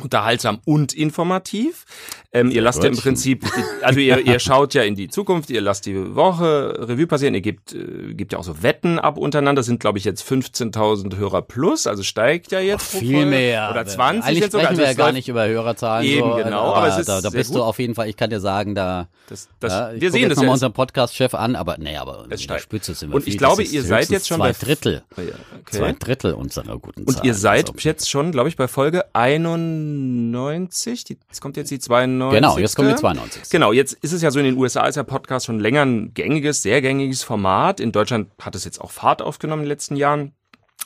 [0.00, 1.84] unterhaltsam und informativ.
[2.32, 2.96] Ähm, ihr lasst ja im.
[2.96, 3.44] Prinzip,
[3.82, 7.42] also ihr, ihr schaut ja in die Zukunft, ihr lasst die Woche Revue passieren, ihr
[7.42, 11.16] gebt, äh, gebt ja auch so Wetten ab untereinander, das sind glaube ich jetzt 15.000
[11.16, 13.30] Hörer plus, also steigt ja jetzt pro Viel Folge.
[13.30, 13.68] mehr.
[13.70, 14.68] Oder 20 Eigentlich jetzt sogar.
[14.68, 16.06] Also wir ja es gar nicht über Hörerzahlen.
[16.06, 17.62] Eben, so, genau, Aber, aber es ist da, da bist du gut.
[17.62, 20.30] auf jeden Fall, ich kann dir sagen, da Das, das, ja, ich wir sehen jetzt
[20.30, 20.52] das nochmal ja.
[20.54, 22.62] unseren Podcast-Chef an, aber nee, aber der steigt.
[22.62, 23.38] Spitze sind wir Und ich viel.
[23.38, 25.02] glaube, Das ist ihr seid jetzt schon zwei bei Drittel.
[25.12, 25.32] Okay.
[25.70, 27.26] Zwei Drittel unserer guten Und Zahlen.
[27.26, 29.81] ihr seid Also, jetzt schon, glaube ich, bei Folge 91.
[31.08, 32.40] Die, jetzt kommt jetzt die 92.
[32.40, 33.50] Genau, jetzt kommt die 92.
[33.50, 36.14] Genau, jetzt ist es ja so, in den USA ist der Podcast schon länger ein
[36.14, 37.80] gängiges, sehr gängiges Format.
[37.80, 40.32] In Deutschland hat es jetzt auch Fahrt aufgenommen in den letzten Jahren.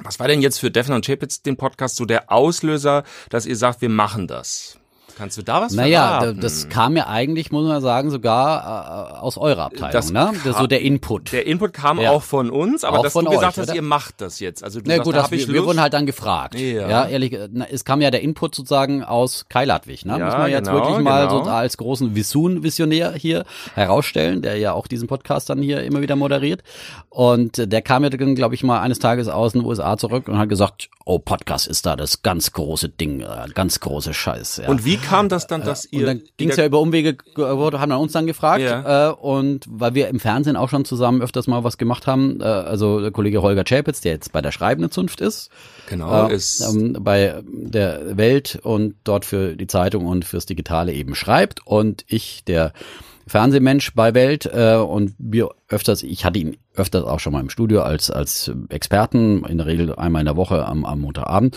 [0.01, 3.57] Was war denn jetzt für Defner und Chapitz den Podcast so der Auslöser, dass ihr
[3.57, 4.79] sagt, wir machen das?
[5.17, 6.41] Kannst du da was Naja, verraten?
[6.41, 10.33] das kam ja eigentlich, muss man sagen, sogar äh, aus eurer Abteilung, Das ne?
[10.45, 11.33] Das, so kam- der Input.
[11.33, 12.11] der Input kam Ja.
[12.11, 13.75] auch von uns, aber Auch dass von du gesagt euch, hast, oder?
[13.77, 14.63] ihr macht das jetzt.
[14.63, 16.55] Also du Na sagst, gut, da das, wir, wir wurden halt dann gefragt.
[16.59, 16.89] Ja.
[16.89, 20.19] Ja, ehrlich, na, es kam ja der Input sozusagen aus Kai Ladwig, ne?
[20.19, 21.45] Ja, Muss man jetzt genau, wirklich mal genau.
[21.45, 26.17] so als großen Visun-Visionär hier herausstellen, der ja auch diesen Podcast dann hier immer wieder
[26.17, 26.63] moderiert.
[27.09, 30.39] Und der kam ja dann, glaube ich, mal eines Tages aus den USA zurück und
[30.39, 34.59] hat gesagt, oh, Podcast ist da das ganz große Ding, äh, ganz große Scheiß.
[34.65, 34.69] Ja.
[34.69, 36.01] Und wie kam das dann, dass ihr...
[36.01, 38.63] Und dann ging es ja über Umwege, haben dann uns dann gefragt.
[38.63, 39.11] Ja.
[39.11, 42.45] Äh, und weil wir im Fernsehen auch schon zusammen öfters mal was gemacht haben, äh,
[42.45, 45.51] also der Kollege Holger Chapitz, der jetzt bei der Schreibende Zunft ist,
[45.89, 46.61] genau, äh, ist...
[46.61, 51.67] ähm, bei der Welt und dort für die Zeitung und fürs Digitale eben schreibt.
[51.67, 52.73] Und ich, der
[53.29, 57.51] Fernsehmensch bei Welt äh, und wir öfters, ich hatte ihn öfters auch schon mal im
[57.51, 61.57] Studio als, als Experten, in der Regel einmal in der Woche am, am Montagabend.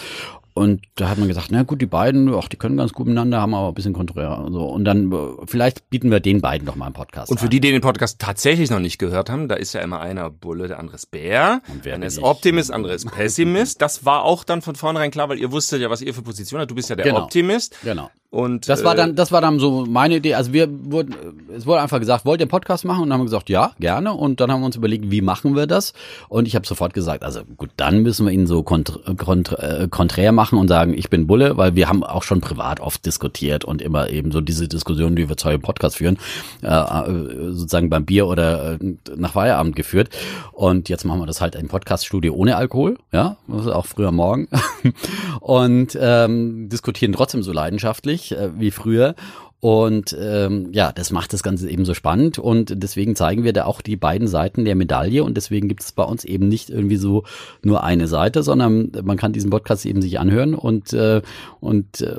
[0.53, 3.41] Und da hat man gesagt, na gut, die beiden, ach, die können ganz gut miteinander,
[3.41, 4.65] haben aber ein bisschen konträr und so.
[4.65, 7.49] Und dann, äh, vielleicht bieten wir den beiden doch mal einen Podcast Und für an.
[7.51, 10.67] die, die den Podcast tatsächlich noch nicht gehört haben, da ist ja immer einer Bulle,
[10.67, 11.61] der andere ist Bär.
[11.71, 12.19] Und wer Einer ist?
[12.21, 13.81] Optimist, andere ist Pessimist.
[13.81, 16.59] Das war auch dann von vornherein klar, weil ihr wusstet ja, was ihr für Position
[16.59, 16.71] habt.
[16.71, 17.23] Du bist ja der Genau.
[17.23, 17.75] Optimist.
[17.83, 18.09] Genau.
[18.31, 20.35] Und Das war äh, dann, das war dann so meine Idee.
[20.35, 21.15] Also wir wurden,
[21.55, 23.01] es wurde einfach gesagt, wollt ihr einen Podcast machen?
[23.01, 24.13] Und dann haben wir gesagt, ja, gerne.
[24.13, 25.93] Und dann haben wir uns überlegt, wie machen wir das?
[26.27, 29.87] Und ich habe sofort gesagt, also gut, dann müssen wir ihn so kontr kontr äh,
[29.87, 33.65] konträr machen und sagen, ich bin Bulle, weil wir haben auch schon privat oft diskutiert
[33.65, 36.19] und immer eben so diese Diskussionen, die wir zu einem Podcast führen,
[36.61, 38.77] äh, äh, sozusagen beim Bier oder
[39.15, 40.09] nach Feierabend geführt.
[40.51, 44.11] Und jetzt machen wir das halt im Podcaststudio ohne Alkohol, ja, das ist auch früher
[44.11, 44.47] morgen.
[45.41, 49.15] und ähm, diskutieren trotzdem so leidenschaftlich äh, wie früher.
[49.61, 53.65] Und ähm, ja, das macht das Ganze eben so spannend und deswegen zeigen wir da
[53.65, 56.95] auch die beiden Seiten der Medaille und deswegen gibt es bei uns eben nicht irgendwie
[56.95, 57.25] so
[57.61, 61.21] nur eine Seite, sondern man kann diesen Podcast eben sich anhören und äh,
[61.59, 62.15] und äh,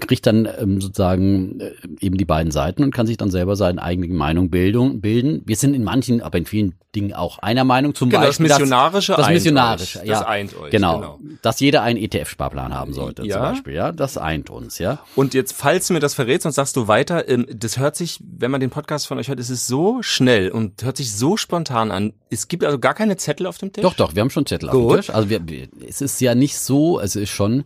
[0.00, 3.82] kriegt dann ähm, sozusagen äh, eben die beiden Seiten und kann sich dann selber seine
[3.82, 5.40] eigene Meinung Bildung, bilden.
[5.46, 7.94] Wir sind in manchen, aber in vielen Dingen auch einer Meinung.
[7.94, 10.06] Zum Genau, das Beispiel Missionarische das eint Missionarische, euch.
[10.06, 10.18] ja.
[10.18, 11.18] Das eint euch, Genau, genau.
[11.40, 13.36] dass jeder einen ETF-Sparplan haben sollte Ja.
[13.36, 14.98] zum Beispiel, ja, das eint uns, ja.
[15.16, 18.20] Und jetzt, falls du mir das verrätst und sagst du weiter, ähm, das hört sich,
[18.22, 21.36] wenn man den Podcast von euch hört, ist es so schnell und hört sich so
[21.36, 22.12] spontan an.
[22.30, 23.82] Es gibt also gar keine Zettel auf dem Tisch?
[23.82, 24.92] Doch, doch, wir haben schon Zettel auf Gut.
[24.92, 25.10] dem Tisch.
[25.10, 25.40] Also wir,
[25.86, 27.64] es ist ja nicht so, es ist schon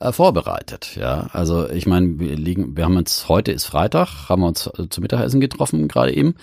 [0.00, 1.28] äh, vorbereitet, ja.
[1.32, 4.88] Also ich meine, wir liegen, wir haben jetzt, heute ist Freitag, haben wir uns äh,
[4.88, 6.34] zum Mittagessen getroffen, gerade eben.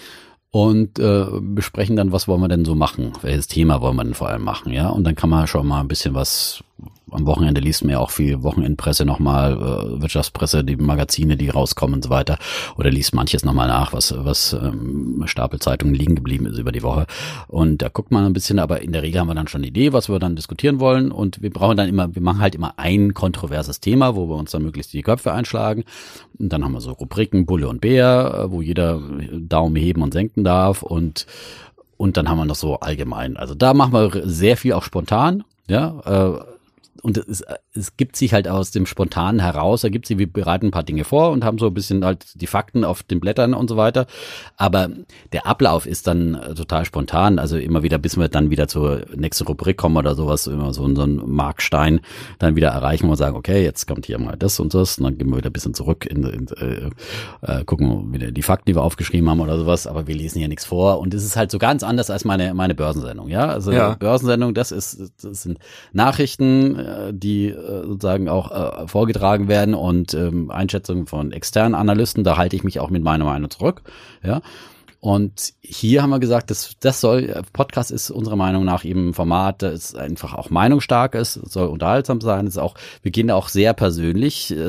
[0.54, 3.14] Und äh, besprechen dann, was wollen wir denn so machen?
[3.22, 4.90] Welches Thema wollen wir denn vor allem machen, ja?
[4.90, 6.62] Und dann kann man schon mal ein bisschen was
[7.12, 11.96] am Wochenende liest man ja auch viel Wochenendpresse nochmal, äh, Wirtschaftspresse, die Magazine, die rauskommen
[11.96, 12.38] und so weiter.
[12.78, 17.06] Oder liest manches nochmal nach, was, was ähm, Stapelzeitungen liegen geblieben ist über die Woche.
[17.48, 19.68] Und da guckt man ein bisschen, aber in der Regel haben wir dann schon eine
[19.68, 21.12] Idee, was wir dann diskutieren wollen.
[21.12, 24.52] Und wir brauchen dann immer, wir machen halt immer ein kontroverses Thema, wo wir uns
[24.52, 25.84] dann möglichst die Köpfe einschlagen.
[26.40, 30.14] Und dann haben wir so Rubriken Bulle und Bär, äh, wo jeder Daumen heben und
[30.14, 30.82] senken darf.
[30.84, 31.26] Und
[32.02, 33.38] und dann haben wir noch so allgemein.
[33.38, 36.00] Also da machen wir sehr viel auch spontan, ja.
[37.02, 40.68] Und es, es gibt sich halt aus dem Spontanen heraus, da gibt sie, wir bereiten
[40.68, 43.54] ein paar Dinge vor und haben so ein bisschen halt die Fakten auf den Blättern
[43.54, 44.06] und so weiter.
[44.58, 44.90] Aber
[45.32, 47.40] der Ablauf ist dann äh, total spontan.
[47.40, 50.94] Also immer wieder, bis wir dann wieder zur nächsten Rubrik kommen oder sowas, immer so,
[50.94, 52.02] so einen Markstein
[52.40, 55.18] dann wieder erreichen und sagen, okay, jetzt kommt hier mal das und das und dann
[55.18, 56.90] gehen wir wieder ein bisschen zurück in, in äh,
[57.42, 60.48] äh, gucken wieder die Fakten, die wir aufgeschrieben haben oder sowas, aber wir lesen hier
[60.48, 63.48] nichts vor und es ist halt so ganz anders als meine meine Börsensendung, ja?
[63.48, 63.96] Also Ja.
[63.96, 65.60] Börsensendung, das ist das sind
[65.94, 72.24] Nachrichten, äh, die äh, sozusagen auch äh, vorgetragen werden und ähm, Einschätzungen von externen Analysten,
[72.24, 73.82] da halte ich mich auch mit meiner Meinung zurück,
[74.24, 74.42] ja?
[75.04, 79.14] Und hier haben wir gesagt, das, das soll, Podcast ist unserer Meinung nach eben ein
[79.16, 83.50] Format, das einfach auch meinungsstark ist, soll unterhaltsam sein, ist auch, wir gehen da auch
[83.50, 84.60] sehr persönlich äh,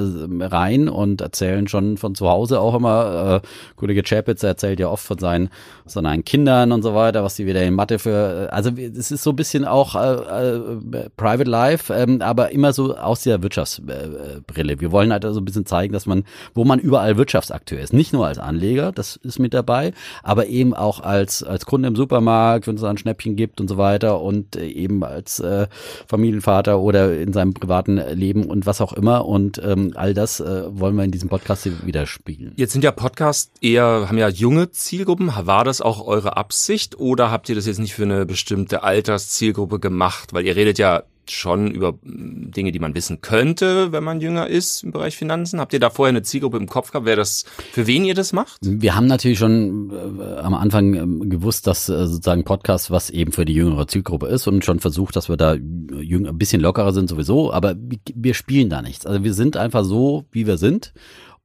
[0.41, 5.05] rein und erzählen schon von zu Hause auch immer, äh, Kollege Chapitz erzählt ja oft
[5.05, 5.51] von seinen,
[5.85, 9.31] seinen Kindern und so weiter, was die wieder in Mathe für, also es ist so
[9.31, 14.81] ein bisschen auch äh, äh, Private Life, ähm, aber immer so aus der Wirtschaftsbrille.
[14.81, 18.15] Wir wollen halt also ein bisschen zeigen, dass man, wo man überall Wirtschaftsakteur ist, nicht
[18.15, 19.93] nur als Anleger, das ist mit dabei,
[20.23, 23.77] aber eben auch als, als Kunde im Supermarkt, wenn es ein Schnäppchen gibt und so
[23.77, 25.67] weiter und äh, eben als äh,
[26.07, 30.65] Familienvater oder in seinem privaten Leben und was auch immer und ähm, all das äh,
[30.69, 32.53] wollen wir in diesem Podcast widerspiegeln.
[32.57, 35.33] Jetzt sind ja Podcasts eher, haben ja junge Zielgruppen.
[35.35, 39.81] War das auch eure Absicht oder habt ihr das jetzt nicht für eine bestimmte Alterszielgruppe
[39.81, 40.33] gemacht?
[40.33, 44.83] Weil ihr redet ja schon über Dinge, die man wissen könnte, wenn man jünger ist
[44.85, 45.61] im Bereich Finanzen?
[45.61, 48.33] Habt ihr da vorher eine Zielgruppe im Kopf gehabt, wer das, für wen ihr das
[48.33, 48.59] macht?
[48.63, 53.33] Wir haben natürlich schon äh, am Anfang äh, gewusst, dass äh, sozusagen Podcast was eben
[53.33, 56.93] für die jüngere Zielgruppe ist und schon versucht, dass wir da jüng, ein bisschen lockerer
[56.93, 57.75] sind sowieso, aber
[58.15, 59.07] wir spielen da nichts.
[59.07, 60.93] Also wir sind einfach so, wie wir sind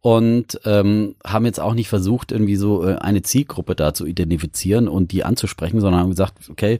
[0.08, 4.88] und ähm, haben jetzt auch nicht versucht, irgendwie so äh, eine Zielgruppe da zu identifizieren
[4.88, 6.80] und die anzusprechen, sondern haben gesagt, okay,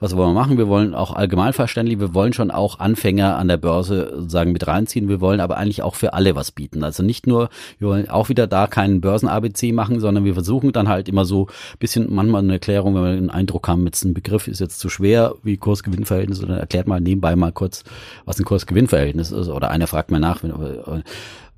[0.00, 0.58] was wollen wir machen?
[0.58, 5.08] Wir wollen auch allgemeinverständlich, wir wollen schon auch Anfänger an der Börse sozusagen mit reinziehen,
[5.08, 6.82] wir wollen aber eigentlich auch für alle was bieten.
[6.82, 10.88] Also nicht nur, wir wollen auch wieder da keinen Börsen-ABC machen, sondern wir versuchen dann
[10.88, 11.46] halt immer so
[11.78, 14.88] bisschen manchmal eine Erklärung, wenn wir den Eindruck haben, jetzt ein Begriff ist jetzt zu
[14.88, 17.84] schwer wie Kurs-Gewinn-Verhältnis, dann erklärt mal nebenbei mal kurz,
[18.24, 20.52] was ein Kurs-Gewinn-Verhältnis ist oder einer fragt mir nach, wenn,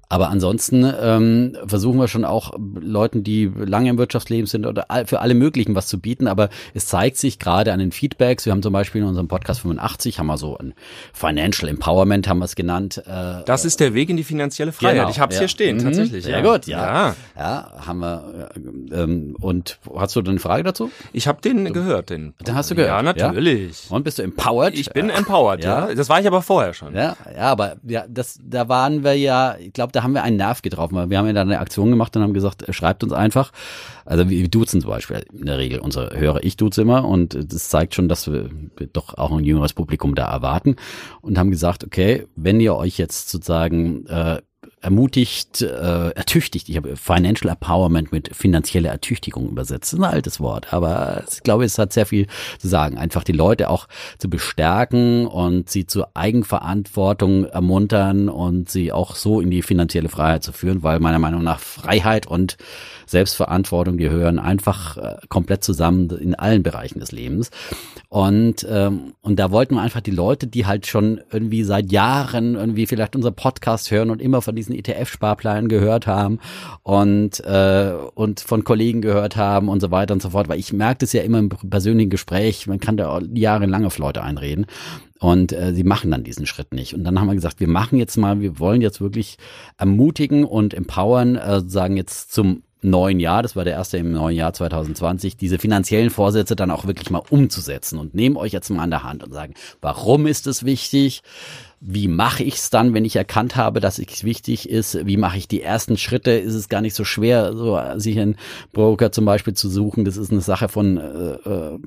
[0.08, 5.20] aber ansonsten ähm, versuchen wir schon auch Leuten, die lange im Wirtschaftsleben sind oder für
[5.20, 6.28] alle möglichen was zu bieten.
[6.28, 8.46] Aber es zeigt sich gerade an den Feedbacks.
[8.46, 10.74] Wir haben zum Beispiel in unserem Podcast 85 haben wir so ein
[11.12, 13.02] Financial Empowerment haben wir es genannt.
[13.04, 14.94] Äh, das ist der Weg in die finanzielle Freiheit.
[14.94, 15.40] Genau, ich habe es ja.
[15.40, 16.24] hier stehen, mhm, tatsächlich.
[16.24, 16.52] Sehr ja.
[16.52, 17.08] gut, ja.
[17.08, 17.16] ja.
[17.36, 18.50] Ja, haben wir.
[18.92, 20.90] Ähm, und hast du eine Frage dazu?
[21.12, 22.34] Ich habe den gehört, den.
[22.46, 22.90] Den hast du gehört?
[22.90, 23.90] Ja, natürlich.
[23.90, 24.74] Und bist du empowered?
[24.74, 25.92] Ich bin empowered, ja.
[25.92, 26.94] Das war ich aber vorher schon.
[26.94, 29.56] Ja, ja, aber ja, das, da waren wir ja.
[29.58, 31.90] Ich glaube, da haben wir einen Nerv getroffen, weil wir haben ja da eine Aktion
[31.90, 33.50] gemacht und haben gesagt, schreibt uns einfach.
[34.04, 37.70] Also wir duzen zum Beispiel in der Regel unsere Hörer, ich duze immer und das
[37.70, 38.50] zeigt schon, dass wir
[38.92, 40.76] doch auch ein jüngeres Publikum da erwarten
[41.22, 44.42] und haben gesagt, okay, wenn ihr euch jetzt sozusagen äh,
[44.86, 46.68] ermutigt, äh, ertüchtigt.
[46.68, 49.92] Ich habe Financial Empowerment mit finanzieller Ertüchtigung übersetzt.
[49.92, 52.28] Das ist ein altes Wort, aber ich glaube, es hat sehr viel
[52.60, 52.96] zu sagen.
[52.96, 59.40] Einfach die Leute auch zu bestärken und sie zur Eigenverantwortung ermuntern und sie auch so
[59.40, 62.56] in die finanzielle Freiheit zu führen, weil meiner Meinung nach Freiheit und
[63.06, 67.50] Selbstverantwortung, die gehören einfach äh, komplett zusammen in allen Bereichen des Lebens.
[68.08, 72.54] Und, ähm, und da wollten wir einfach die Leute, die halt schon irgendwie seit Jahren
[72.54, 76.38] irgendwie vielleicht unser Podcast hören und immer von diesen ETF-Sparplänen gehört haben
[76.82, 80.48] und, äh, und von Kollegen gehört haben und so weiter und so fort.
[80.48, 84.22] Weil ich merke das ja immer im persönlichen Gespräch, man kann da jahrelang auf Leute
[84.22, 84.66] einreden.
[85.18, 86.94] Und äh, sie machen dann diesen Schritt nicht.
[86.94, 89.38] Und dann haben wir gesagt, wir machen jetzt mal, wir wollen jetzt wirklich
[89.78, 94.36] ermutigen und empowern, äh, sagen jetzt zum neuen Jahr, das war der erste im neuen
[94.36, 98.82] Jahr 2020, diese finanziellen Vorsätze dann auch wirklich mal umzusetzen und nehmen euch jetzt mal
[98.82, 101.22] an der Hand und sagen, warum ist es wichtig?
[101.80, 105.06] Wie mache ich es dann, wenn ich erkannt habe, dass es wichtig ist?
[105.06, 106.30] Wie mache ich die ersten Schritte?
[106.30, 108.36] Ist es gar nicht so schwer, so sich einen
[108.72, 110.06] Broker zum Beispiel zu suchen?
[110.06, 111.78] Das ist eine Sache von äh, äh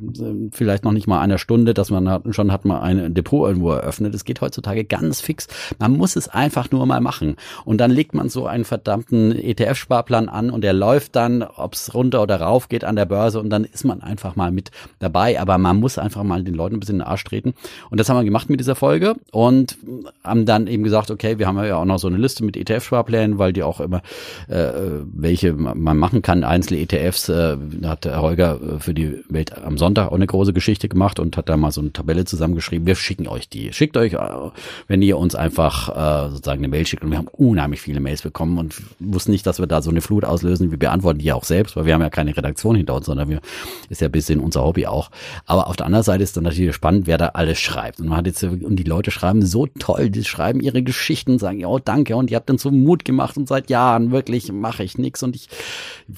[0.52, 3.72] vielleicht noch nicht mal einer Stunde, dass man hat, schon hat mal ein Depot irgendwo
[3.72, 4.14] eröffnet.
[4.14, 5.48] Es geht heutzutage ganz fix.
[5.80, 7.36] Man muss es einfach nur mal machen.
[7.66, 11.96] Und dann legt man so einen verdammten ETF-Sparplan an und der läuft dann, ob es
[11.96, 15.42] runter oder rauf geht an der Börse und dann ist man einfach mal mit dabei.
[15.42, 17.56] Aber man muss einfach mal den Leuten ein bisschen in den Arsch treten.
[17.90, 19.16] Und das haben wir gemacht mit dieser Folge.
[19.32, 19.79] Und
[20.24, 23.38] haben dann eben gesagt, okay, wir haben ja auch noch so eine Liste mit ETF-Sparplänen,
[23.38, 24.02] weil die auch immer
[24.48, 24.72] äh,
[25.14, 29.78] welche man machen kann, einzelne ETFs, äh, hat der Holger äh, für die Welt am
[29.78, 32.88] Sonntag auch eine große Geschichte gemacht und hat da mal so eine Tabelle zusammengeschrieben.
[32.88, 33.74] Wir schicken euch die.
[33.74, 34.20] Schickt euch, äh,
[34.88, 38.22] wenn ihr uns einfach äh, sozusagen eine Mail schickt und wir haben unheimlich viele Mails
[38.22, 40.72] bekommen und wussten nicht, dass wir da so eine Flut auslösen.
[40.72, 43.42] Wir beantworten die auch selbst, weil wir haben ja keine Redaktion hinter uns, sondern wir
[43.90, 45.12] ist ja ein bisschen unser Hobby auch.
[45.46, 48.00] Aber auf der anderen Seite ist dann natürlich spannend, wer da alles schreibt.
[48.00, 51.60] Und man hat jetzt und die Leute schreiben so toll, die schreiben ihre Geschichten, sagen,
[51.60, 54.98] ja, danke und ihr habt uns so Mut gemacht und seit Jahren wirklich mache ich
[54.98, 55.48] nichts und ich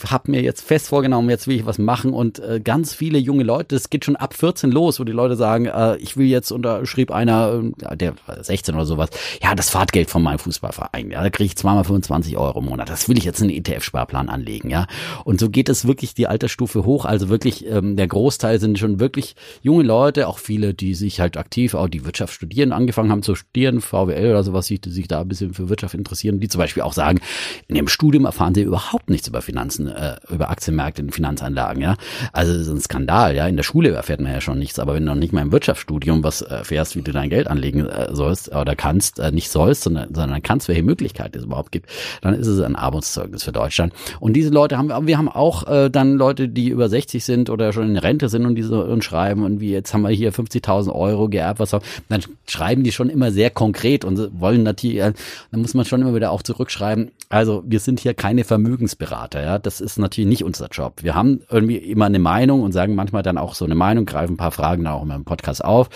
[0.08, 2.14] habe mir jetzt fest vorgenommen, jetzt will ich was machen.
[2.14, 5.36] Und äh, ganz viele junge Leute, das geht schon ab 14 los, wo die Leute
[5.36, 9.10] sagen, äh, ich will jetzt, und da schrieb einer, äh, der 16 oder sowas,
[9.42, 12.90] ja, das Fahrtgeld von meinem Fußballverein, ja, da kriege ich zweimal 25 Euro im Monat,
[12.90, 14.88] das will ich jetzt in den ETF-Sparplan anlegen, ja,
[15.24, 19.00] und so geht es wirklich die Altersstufe hoch, also wirklich ähm, der Großteil sind schon
[19.00, 23.24] wirklich junge Leute, auch viele, die sich halt aktiv, auch die Wirtschaft studieren, angefangen haben
[23.24, 26.60] zu studieren, VWL oder sowas, sich, sich da ein bisschen für Wirtschaft interessieren, die zum
[26.60, 27.20] Beispiel auch sagen,
[27.68, 31.96] in dem Studium erfahren sie überhaupt nichts über Finanzen, äh, über Aktienmärkte und Finanzanlagen, ja.
[32.34, 33.48] Also das ist ein Skandal, ja.
[33.48, 35.52] In der Schule erfährt man ja schon nichts, aber wenn du noch nicht mal im
[35.52, 39.84] Wirtschaftsstudium was erfährst, wie du dein Geld anlegen äh, sollst oder kannst, äh, nicht sollst,
[39.84, 41.90] sondern, sondern kannst, welche Möglichkeiten es überhaupt gibt,
[42.22, 43.94] dann ist es ein Armutszeugnis für Deutschland.
[44.20, 47.50] Und diese Leute haben wir, wir haben auch äh, dann Leute, die über 60 sind
[47.50, 50.10] oder schon in Rente sind und die so und schreiben und wie jetzt haben wir
[50.10, 54.64] hier 50.000 Euro geerbt, was auch, dann schreiben die schon immer sehr konkret und wollen
[54.64, 59.42] natürlich, dann muss man schon immer wieder auch zurückschreiben, also wir sind hier keine Vermögensberater,
[59.42, 61.02] ja, das ist natürlich nicht unser Job.
[61.02, 64.34] Wir haben irgendwie immer eine Meinung und sagen manchmal dann auch so eine Meinung, greifen
[64.34, 65.90] ein paar Fragen auch immer im Podcast auf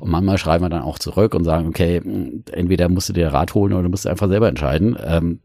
[0.00, 2.02] und manchmal schreiben wir dann auch zurück und sagen, okay,
[2.52, 4.96] entweder musst du dir Rat holen oder du musst einfach selber entscheiden.
[5.04, 5.40] Ähm,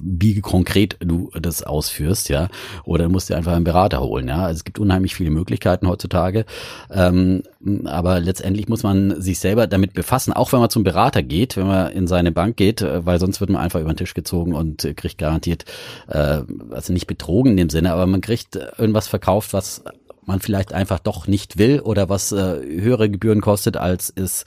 [0.00, 2.48] wie konkret du das ausführst, ja,
[2.84, 4.44] oder musst dir einfach einen Berater holen, ja.
[4.44, 6.44] Also es gibt unheimlich viele Möglichkeiten heutzutage,
[6.90, 7.42] ähm,
[7.84, 11.66] aber letztendlich muss man sich selber damit befassen, auch wenn man zum Berater geht, wenn
[11.66, 14.54] man in seine Bank geht, äh, weil sonst wird man einfach über den Tisch gezogen
[14.54, 15.64] und kriegt garantiert,
[16.08, 19.84] äh, also nicht betrogen in dem Sinne, aber man kriegt irgendwas verkauft, was
[20.30, 24.44] man vielleicht einfach doch nicht will oder was äh, höhere Gebühren kostet, als es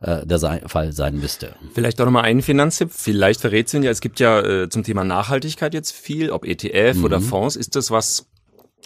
[0.00, 1.54] äh, der sei Fall sein müsste.
[1.74, 5.74] Vielleicht auch nochmal einen Finanztipp, vielleicht verrät ja, es gibt ja äh, zum Thema Nachhaltigkeit
[5.74, 7.04] jetzt viel, ob ETF mhm.
[7.04, 8.26] oder Fonds, ist das was,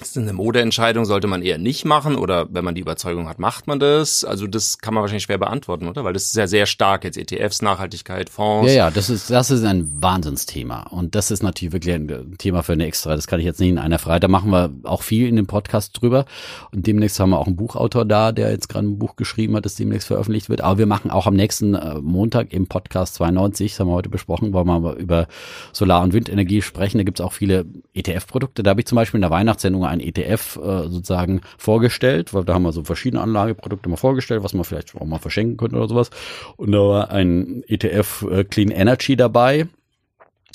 [0.01, 3.67] ist eine Modeentscheidung, sollte man eher nicht machen oder wenn man die Überzeugung hat, macht
[3.67, 4.25] man das?
[4.25, 6.05] Also das kann man wahrscheinlich schwer beantworten, oder?
[6.05, 8.69] Weil das ist ja sehr stark jetzt ETFs, Nachhaltigkeit, Fonds.
[8.69, 12.63] Ja, ja, das ist das ist ein Wahnsinnsthema und das ist natürlich wirklich ein Thema
[12.63, 13.15] für eine extra.
[13.15, 14.21] Das kann ich jetzt nicht in einer Frage.
[14.21, 16.25] Da machen wir auch viel in dem Podcast drüber
[16.73, 19.65] und demnächst haben wir auch einen Buchautor da, der jetzt gerade ein Buch geschrieben hat,
[19.65, 20.61] das demnächst veröffentlicht wird.
[20.61, 24.09] Aber wir machen auch am nächsten äh, Montag im Podcast 92, das haben wir heute
[24.09, 25.27] besprochen, wollen wir über
[25.73, 26.99] Solar- und Windenergie sprechen.
[26.99, 28.63] Da gibt es auch viele ETF-Produkte.
[28.63, 32.55] Da habe ich zum Beispiel in der Weihnachtssendung ein ETF äh, sozusagen vorgestellt, weil da
[32.55, 35.89] haben wir so verschiedene Anlageprodukte mal vorgestellt, was man vielleicht auch mal verschenken könnte oder
[35.89, 36.11] sowas.
[36.57, 39.69] Und da war ein ETF äh, Clean Energy dabei.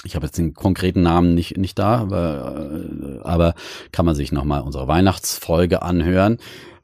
[0.04, 3.56] Ich habe jetzt den konkreten Namen nicht, nicht da, aber, äh, aber
[3.92, 6.38] kann man sich nochmal unsere Weihnachtsfolge anhören.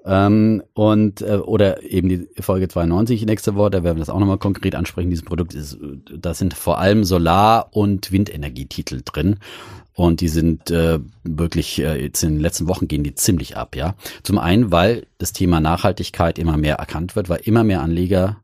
[0.03, 4.19] Ähm, und äh, oder eben die Folge 92 nächste Woche, da werden wir das auch
[4.19, 5.11] nochmal konkret ansprechen.
[5.11, 5.77] Dieses Produkt ist,
[6.11, 9.37] da sind vor allem Solar- und Windenergietitel drin.
[9.93, 13.75] Und die sind äh, wirklich, äh, jetzt in den letzten Wochen gehen die ziemlich ab,
[13.75, 13.95] ja.
[14.23, 18.37] Zum einen, weil das Thema Nachhaltigkeit immer mehr erkannt wird, weil immer mehr Anleger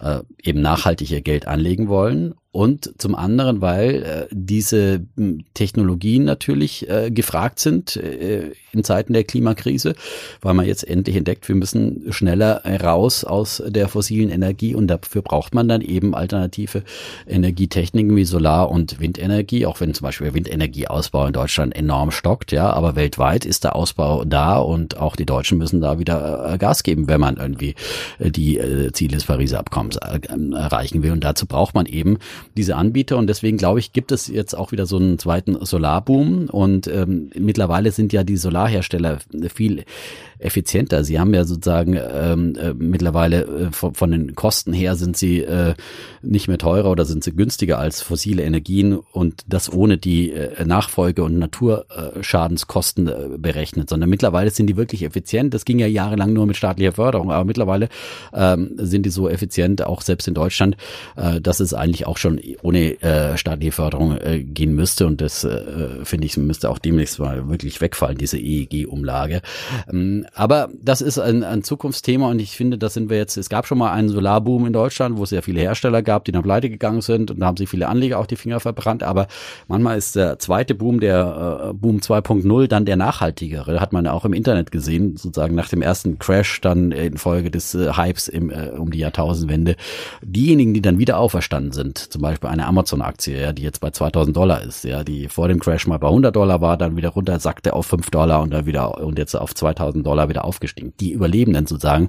[0.00, 6.22] äh, eben nachhaltig ihr Geld anlegen wollen und zum anderen, weil äh, diese hm, Technologien
[6.22, 9.96] natürlich äh, gefragt sind äh, in Zeiten der Klimakrise,
[10.40, 15.22] weil man jetzt endlich entdeckt, wir müssen schneller raus aus der fossilen Energie und dafür
[15.22, 16.84] braucht man dann eben alternative
[17.26, 22.72] Energietechniken wie Solar- und Windenergie, auch wenn zum Beispiel Windenergieausbau in Deutschland enorm stockt, ja,
[22.72, 26.84] aber weltweit ist der Ausbau da und auch die Deutschen müssen da wieder äh, Gas
[26.84, 27.74] geben, wenn man irgendwie
[28.20, 31.10] äh, die äh, Ziele des Pariser Abkommens erreichen will.
[31.10, 32.18] Und dazu braucht man eben
[32.56, 33.16] diese Anbieter.
[33.16, 36.48] Und deswegen glaube ich, gibt es jetzt auch wieder so einen zweiten Solarboom.
[36.50, 39.18] Und ähm, mittlerweile sind ja die Solarhersteller
[39.52, 39.84] viel
[40.38, 41.04] effizienter.
[41.04, 45.40] Sie haben ja sozusagen ähm, äh, mittlerweile äh, von, von, den Kosten her sind sie
[45.40, 45.74] äh,
[46.22, 50.64] nicht mehr teurer oder sind sie günstiger als fossile Energien und das ohne die äh,
[50.64, 55.54] Nachfolge- und Naturschadenskosten äh, berechnet, sondern mittlerweile sind die wirklich effizient.
[55.54, 57.88] Das ging ja jahrelang nur mit staatlicher Förderung, aber mittlerweile
[58.32, 60.76] ähm, sind die so effizient, auch selbst in Deutschland,
[61.16, 65.44] äh, dass es eigentlich auch schon ohne äh, staatliche Förderung äh, gehen müsste und das
[65.44, 69.40] äh, finde ich müsste auch demnächst mal wirklich wegfallen, diese EEG-Umlage.
[69.90, 73.48] Ähm, aber das ist ein, ein Zukunftsthema und ich finde, da sind wir jetzt, es
[73.48, 76.42] gab schon mal einen Solarboom in Deutschland, wo es sehr viele Hersteller gab, die dann
[76.42, 79.28] pleite gegangen sind und da haben sich viele Anleger auch die Finger verbrannt, aber
[79.68, 84.24] manchmal ist der zweite Boom, der äh, Boom 2.0, dann der nachhaltigere, hat man auch
[84.24, 88.50] im Internet gesehen, sozusagen nach dem ersten Crash dann in Folge des äh, Hypes im,
[88.50, 89.76] äh, um die Jahrtausendwende.
[90.22, 94.36] Diejenigen, die dann wieder auferstanden sind, zum Beispiel eine Amazon-Aktie, ja, die jetzt bei 2000
[94.36, 97.38] Dollar ist, ja, die vor dem Crash mal bei 100 Dollar war, dann wieder runter
[97.38, 100.92] sackte auf 5 Dollar und dann wieder und jetzt auf 2000 Dollar wieder aufgestiegen.
[101.00, 102.08] Die Überlebenden sozusagen,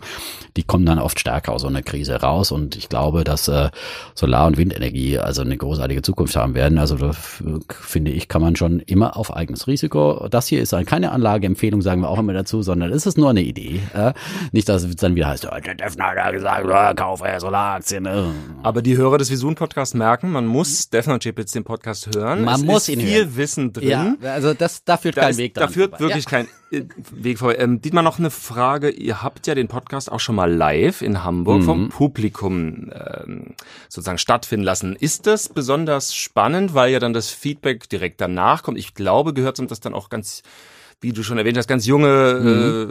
[0.58, 3.70] die kommen dann oft stärker aus so einer Krise raus und ich glaube, dass äh,
[4.14, 6.78] Solar- und Windenergie also eine großartige Zukunft haben werden.
[6.78, 7.12] Also da
[7.70, 10.28] finde ich, kann man schon immer auf eigenes Risiko.
[10.30, 13.30] Das hier ist dann keine Anlageempfehlung, sagen wir auch immer dazu, sondern es ist nur
[13.30, 13.82] eine Idee.
[13.94, 14.14] Äh?
[14.52, 18.06] Nicht, dass es dann wieder heißt, oh, der Defner hat ja gesagt, oh, kaufe Solaraktien.
[18.06, 18.24] Äh.
[18.64, 22.44] Aber die Hörer des Visun-Podcasts merken, man muss Defner Chip jetzt den Podcast hören.
[22.44, 23.38] Man es muss ihn viel hören.
[23.38, 23.88] Wissen drin.
[23.88, 26.06] Ja, also das, da führt da kein ist, Weg Da dran führt vorbei.
[26.06, 26.30] wirklich ja.
[26.30, 27.58] kein äh, Weg vor.
[27.58, 28.90] Ähm, Dietmar, noch eine Frage.
[28.90, 31.66] Ihr habt ja den Podcast auch schon mal live in Hamburg Mhm.
[31.66, 33.56] vom Publikum ähm,
[33.88, 34.98] sozusagen stattfinden lassen.
[34.98, 38.78] Ist das besonders spannend, weil ja dann das Feedback direkt danach kommt?
[38.78, 40.42] Ich glaube, gehört zum das dann auch ganz
[41.02, 42.08] wie du schon erwähnt hast, ganz junge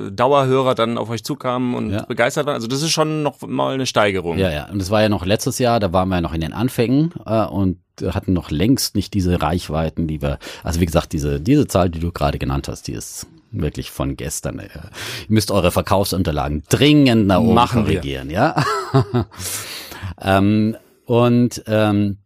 [0.09, 2.03] äh, Dauerhörer dann auf euch zukamen und Ja.
[2.05, 2.55] begeistert waren.
[2.55, 4.39] Also das ist schon noch mal eine Steigerung.
[4.39, 4.69] Ja, ja.
[4.71, 7.13] Und das war ja noch letztes Jahr, da waren wir ja noch in den Anfängen
[7.27, 11.67] äh, und hatten noch längst nicht diese Reichweiten, die wir, also wie gesagt, diese, diese
[11.67, 13.27] Zahl, die du gerade genannt hast, die ist
[13.61, 14.59] wirklich von gestern.
[14.59, 14.65] Äh.
[14.65, 14.81] Ihr
[15.29, 17.95] müsst eure Verkaufsunterlagen dringend nach oben Machen wir.
[18.01, 18.63] korrigieren, ja.
[20.21, 20.77] ähm,
[21.07, 22.19] und ähm,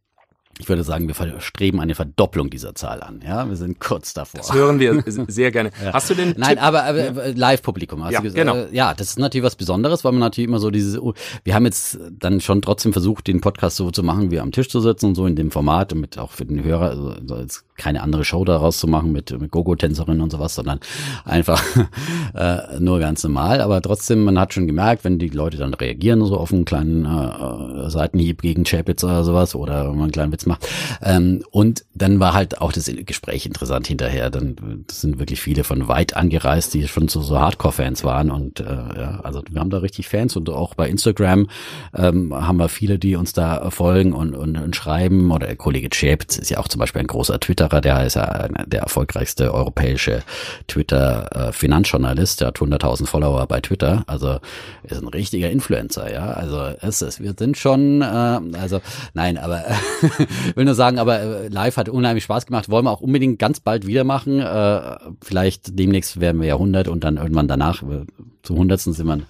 [0.61, 3.23] ich würde sagen, wir streben eine Verdopplung dieser Zahl an.
[3.25, 4.39] Ja, wir sind kurz davor.
[4.41, 5.71] Das hören wir sehr gerne.
[5.93, 6.63] Hast du den Nein, Tipp?
[6.65, 8.03] aber, aber Live-Publikum.
[8.03, 8.41] hast Ja, du gesagt.
[8.41, 8.57] genau.
[8.57, 11.15] Äh, Ja, das ist natürlich was Besonderes, weil man natürlich immer so dieses, oh,
[11.45, 14.69] wir haben jetzt dann schon trotzdem versucht, den Podcast so zu machen, wie am Tisch
[14.69, 17.37] zu sitzen und so in dem Format und mit auch für den Hörer, also so
[17.37, 20.81] jetzt keine andere Show daraus zu machen mit, mit Gogo-Tänzerinnen und sowas, sondern
[21.25, 21.63] einfach
[22.35, 23.61] äh, nur ganz normal.
[23.61, 27.07] Aber trotzdem, man hat schon gemerkt, wenn die Leute dann reagieren, so auf einen kleinen
[27.07, 30.69] äh, äh, Seitenhieb gegen Chapitz oder sowas oder wenn man einen kleinen Witz macht.
[31.03, 34.31] Ähm, und dann war halt auch das Gespräch interessant hinterher.
[34.31, 34.57] Dann
[34.91, 38.31] sind wirklich viele von weit angereist, die schon so, so Hardcore-Fans waren.
[38.31, 41.49] Und äh, ja, also wir haben da richtig Fans und auch bei Instagram
[41.97, 45.31] ähm, haben wir viele, die uns da folgen und, und, und schreiben.
[45.31, 47.39] Oder der Kollege Chapitz ist ja auch zum Beispiel ein großer
[47.69, 50.23] Twitterer, der ist ja der erfolgreichste europäische
[50.67, 52.41] Twitter-Finanzjournalist.
[52.41, 54.05] Der hat 100.000 Follower bei Twitter.
[54.07, 54.39] Also
[54.85, 56.33] ist ein richtiger Influencer, ja.
[56.33, 58.81] Also es ist, wir sind schon, äh, also
[59.15, 59.65] nein, aber
[60.03, 62.69] ich will nur sagen, aber äh, live hat unheimlich Spaß gemacht.
[62.69, 64.41] Wollen wir auch unbedingt ganz bald wieder machen.
[64.41, 68.05] Äh, vielleicht demnächst werden wir ja 100 und dann irgendwann danach äh,
[68.43, 68.81] zum 100.
[68.81, 69.21] sind wir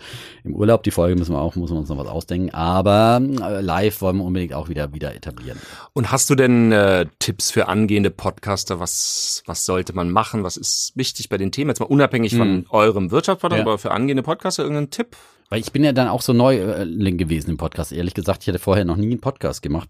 [0.44, 0.82] im Urlaub.
[0.82, 2.50] Die Folge müssen wir auch, müssen wir uns noch was ausdenken.
[2.54, 5.58] Aber äh, live wollen wir unbedingt auch wieder wieder etablieren.
[5.92, 8.80] Und hast du denn äh, Tipps für angehende Podcaster?
[8.80, 10.44] Was, was sollte man machen?
[10.44, 11.70] Was ist wichtig bei den Themen?
[11.70, 13.64] Jetzt mal unabhängig von eurem Wirtschaftspodcast, Ja.
[13.64, 15.16] aber für angehende Podcaster irgendein Tipp?
[15.50, 17.92] Weil ich bin ja dann auch so neu äh, gewesen im Podcast.
[17.92, 19.88] Ehrlich gesagt, ich hatte vorher noch nie einen Podcast gemacht,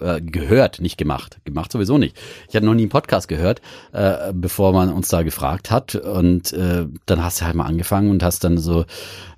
[0.00, 1.40] äh, gehört, nicht gemacht.
[1.44, 2.16] Gemacht sowieso nicht.
[2.48, 3.60] Ich hatte noch nie einen Podcast gehört,
[3.92, 5.96] äh, bevor man uns da gefragt hat.
[5.96, 8.84] Und äh, dann hast du halt mal angefangen und hast dann so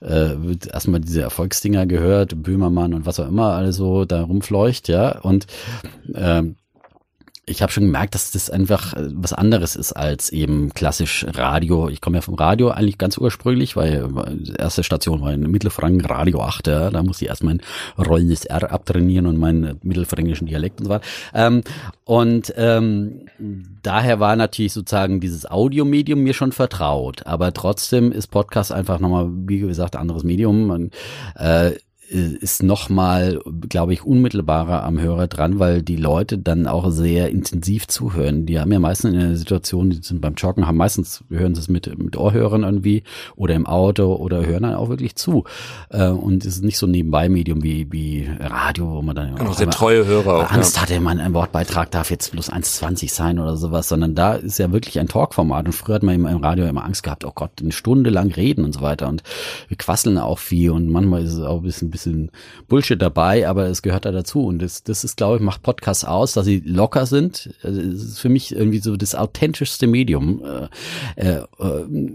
[0.01, 0.35] äh,
[0.71, 5.21] erstmal diese Erfolgsdinger gehört, Böhmermann und was auch immer also da rumfleucht, ja.
[5.21, 5.47] Und
[6.15, 6.57] ähm,
[7.45, 11.89] ich habe schon gemerkt, dass das einfach äh, was anderes ist als eben klassisch Radio.
[11.89, 16.03] Ich komme ja vom Radio eigentlich ganz ursprünglich, weil die erste Station war in Mittelfranken,
[16.03, 16.67] Radio 8.
[16.69, 16.91] Ja.
[16.91, 17.61] Da musste ich erst mein
[17.99, 21.05] rollendes R abtrainieren und meinen mittelfränkischen Dialekt und so weiter.
[21.35, 21.63] Ähm,
[22.05, 23.27] und ähm,
[23.83, 27.27] daher war natürlich sozusagen dieses Audiomedium mir schon vertraut.
[27.27, 30.67] Aber trotzdem ist Podcast einfach nochmal, wie gesagt, anderes Medium.
[30.67, 30.91] Man,
[31.35, 31.73] äh,
[32.13, 37.31] ist noch mal, glaube ich, unmittelbarer am Hörer dran, weil die Leute dann auch sehr
[37.31, 38.47] intensiv zuhören.
[38.47, 41.61] Die haben ja meistens in einer Situation, die sind beim Joggen, haben meistens hören sie
[41.61, 43.03] es mit mit Ohrhörern irgendwie
[43.37, 45.45] oder im Auto oder hören dann auch wirklich zu.
[45.91, 49.53] Äh, Und es ist nicht so ein Nebenbei-Medium wie wie Radio, wo man dann Genau,
[49.53, 50.51] sehr treue Hörer auch.
[50.51, 50.83] Angst ja.
[50.83, 54.73] hatte, man ein Wortbeitrag darf jetzt bloß 1,20 sein oder sowas, sondern da ist ja
[54.73, 57.53] wirklich ein Talkformat und früher hat man im im Radio immer Angst gehabt, oh Gott,
[57.61, 59.23] eine Stunde lang reden und so weiter und
[59.69, 62.31] wir quasseln auch viel und manchmal ist es auch ein bisschen, bisschen
[62.69, 66.05] Bullshit dabei, aber es gehört da dazu und das, das ist, glaube ich, macht Podcasts
[66.05, 67.55] aus, dass sie locker sind.
[67.63, 70.43] Also Es ist für mich irgendwie so das authentischste Medium,
[71.17, 71.43] äh, äh,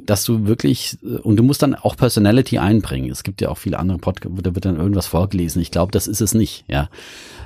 [0.05, 3.09] dass du wirklich, äh, und du musst dann auch Personality einbringen.
[3.11, 5.61] Es gibt ja auch viele andere Podcasts, da wird dann irgendwas vorgelesen.
[5.61, 6.89] Ich glaube, das ist es nicht, ja.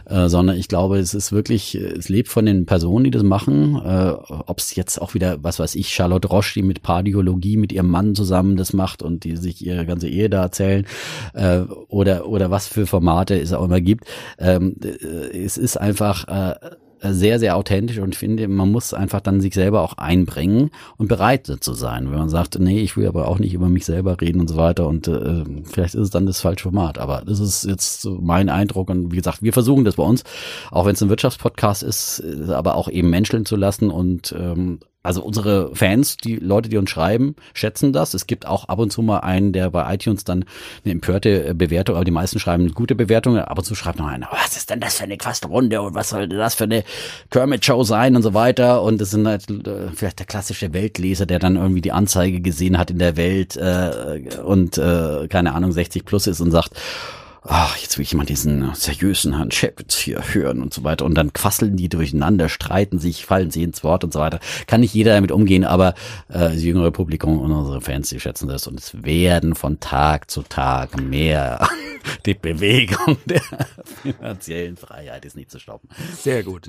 [0.09, 3.77] Sondern ich glaube, es ist wirklich, es lebt von den Personen, die das machen.
[3.77, 7.89] Ob es jetzt auch wieder, was weiß ich, Charlotte Roche, die mit Pardiologie mit ihrem
[7.89, 10.85] Mann zusammen das macht und die sich ihre ganze Ehe da erzählen,
[11.33, 14.05] äh, oder, oder was für Formate es auch immer gibt.
[14.39, 16.55] Ähm, äh, es ist einfach, äh,
[17.03, 21.47] sehr, sehr authentisch und finde, man muss einfach dann sich selber auch einbringen und bereit
[21.59, 22.11] zu sein.
[22.11, 24.57] Wenn man sagt, nee, ich will aber auch nicht über mich selber reden und so
[24.57, 26.99] weiter und äh, vielleicht ist es dann das falsche Format.
[26.99, 30.23] Aber das ist jetzt so mein Eindruck und wie gesagt, wir versuchen das bei uns,
[30.69, 34.79] auch wenn es ein Wirtschaftspodcast ist, äh, aber auch eben menscheln zu lassen und ähm,
[35.03, 38.13] also unsere Fans, die Leute, die uns schreiben, schätzen das.
[38.13, 40.45] Es gibt auch ab und zu mal einen, der bei iTunes dann
[40.83, 43.39] eine empörte äh, Bewertung, aber die meisten schreiben gute Bewertungen.
[43.39, 46.09] Ab und zu schreibt noch einer, was ist denn das für eine Quastrunde und was
[46.09, 46.83] soll das für eine
[47.31, 48.83] Kermit-Show sein und so weiter.
[48.83, 52.77] Und das sind halt äh, vielleicht der klassische Weltleser, der dann irgendwie die Anzeige gesehen
[52.77, 56.79] hat in der Welt äh, und äh, keine Ahnung 60 plus ist und sagt,
[57.43, 61.05] ach, jetzt will ich mal diesen seriösen Herrn Chapitz hier hören und so weiter.
[61.05, 64.39] Und dann quasseln die durcheinander, streiten sich, fallen sie ins Wort und so weiter.
[64.67, 65.89] Kann nicht jeder damit umgehen, aber
[66.29, 68.67] äh, das jüngere Publikum und unsere Fans, die schätzen das.
[68.67, 71.67] Und es werden von Tag zu Tag mehr.
[72.25, 73.41] Die Bewegung der
[74.01, 75.87] finanziellen Freiheit ist nicht zu stoppen.
[76.19, 76.67] Sehr gut.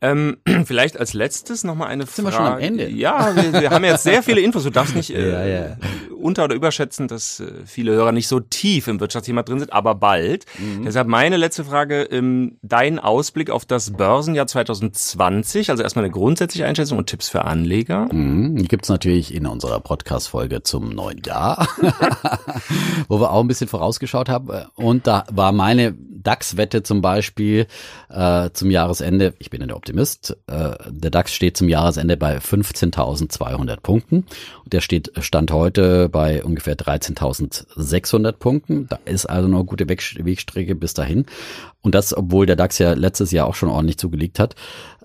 [0.00, 2.44] Ähm, vielleicht als letztes nochmal eine Sind wir Frage.
[2.46, 2.88] schon am Ende?
[2.88, 4.62] Ja, wir, wir haben jetzt sehr viele Infos.
[4.62, 5.76] Du darfst nicht äh, Ja, ja.
[6.18, 9.94] unter- oder überschätzen, dass äh, viele Hörer nicht so tief im Wirtschaftsthema drin sind, aber
[10.10, 10.44] bald.
[10.58, 10.84] Mhm.
[10.84, 16.66] Deshalb meine letzte Frage, ähm, dein Ausblick auf das Börsenjahr 2020, also erstmal eine grundsätzliche
[16.66, 18.12] Einschätzung und Tipps für Anleger.
[18.12, 18.56] Mhm.
[18.56, 21.68] Die gibt's natürlich in unserer Podcast-Folge zum neuen Jahr,
[23.08, 24.48] wo wir auch ein bisschen vorausgeschaut haben.
[24.74, 27.66] Und da war meine DAX-Wette zum Beispiel
[28.08, 33.80] äh, zum Jahresende, ich bin ein Optimist, äh, der DAX steht zum Jahresende bei 15.200
[33.80, 34.26] Punkten.
[34.72, 38.86] Der steht Stand heute bei ungefähr 13.600 Punkten.
[38.88, 41.26] Da ist also noch eine gute Wegstrecke bis dahin.
[41.80, 44.54] Und das, obwohl der DAX ja letztes Jahr auch schon ordentlich zugelegt hat.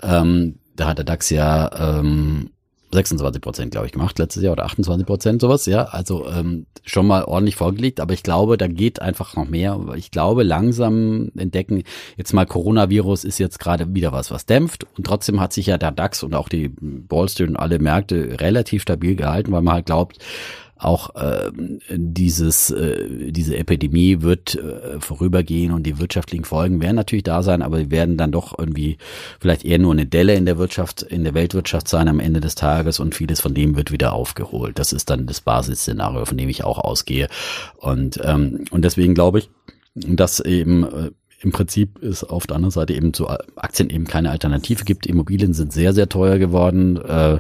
[0.02, 2.52] Ähm, da hat der DAX ja ähm,
[2.96, 5.84] 26 Prozent, glaube ich, gemacht letztes Jahr oder 28 Prozent sowas, ja.
[5.84, 9.80] Also ähm, schon mal ordentlich vorgelegt, aber ich glaube, da geht einfach noch mehr.
[9.96, 11.84] Ich glaube, langsam entdecken,
[12.18, 15.78] jetzt mal Coronavirus ist jetzt gerade wieder was, was dämpft und trotzdem hat sich ja
[15.78, 16.72] der DAX und auch die
[17.10, 20.18] Wall Street und alle Märkte relativ stabil gehalten, weil man halt glaubt,
[20.78, 21.52] auch äh,
[21.90, 27.62] dieses äh, diese Epidemie wird äh, vorübergehen und die wirtschaftlichen Folgen werden natürlich da sein,
[27.62, 28.98] aber die werden dann doch irgendwie
[29.40, 32.56] vielleicht eher nur eine Delle in der Wirtschaft, in der Weltwirtschaft sein am Ende des
[32.56, 34.78] Tages und vieles von dem wird wieder aufgeholt.
[34.78, 37.30] Das ist dann das Basisszenario, von dem ich auch ausgehe.
[37.78, 39.50] Und ähm, und deswegen glaube ich,
[39.96, 44.32] dass eben äh, im Prinzip ist auf der anderen Seite eben zu Aktien eben keine
[44.32, 45.06] Alternative gibt.
[45.06, 46.98] Immobilien sind sehr, sehr teuer geworden.
[46.98, 47.40] Äh,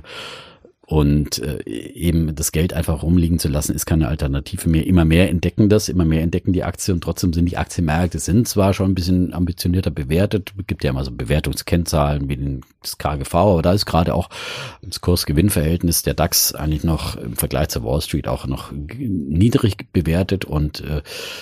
[0.87, 4.85] und äh, eben das Geld einfach rumliegen zu lassen, ist keine Alternative mehr.
[4.85, 8.47] Immer mehr entdecken das, immer mehr entdecken die Aktien und trotzdem sind die Aktienmärkte sind
[8.47, 13.61] zwar schon ein bisschen ambitionierter bewertet, gibt ja immer so Bewertungskennzahlen wie das KGV, aber
[13.61, 14.29] da ist gerade auch
[14.83, 20.45] das Kurs-Gewinn-Verhältnis der DAX eigentlich noch im Vergleich zur Wall Street auch noch niedrig bewertet
[20.45, 21.01] und äh,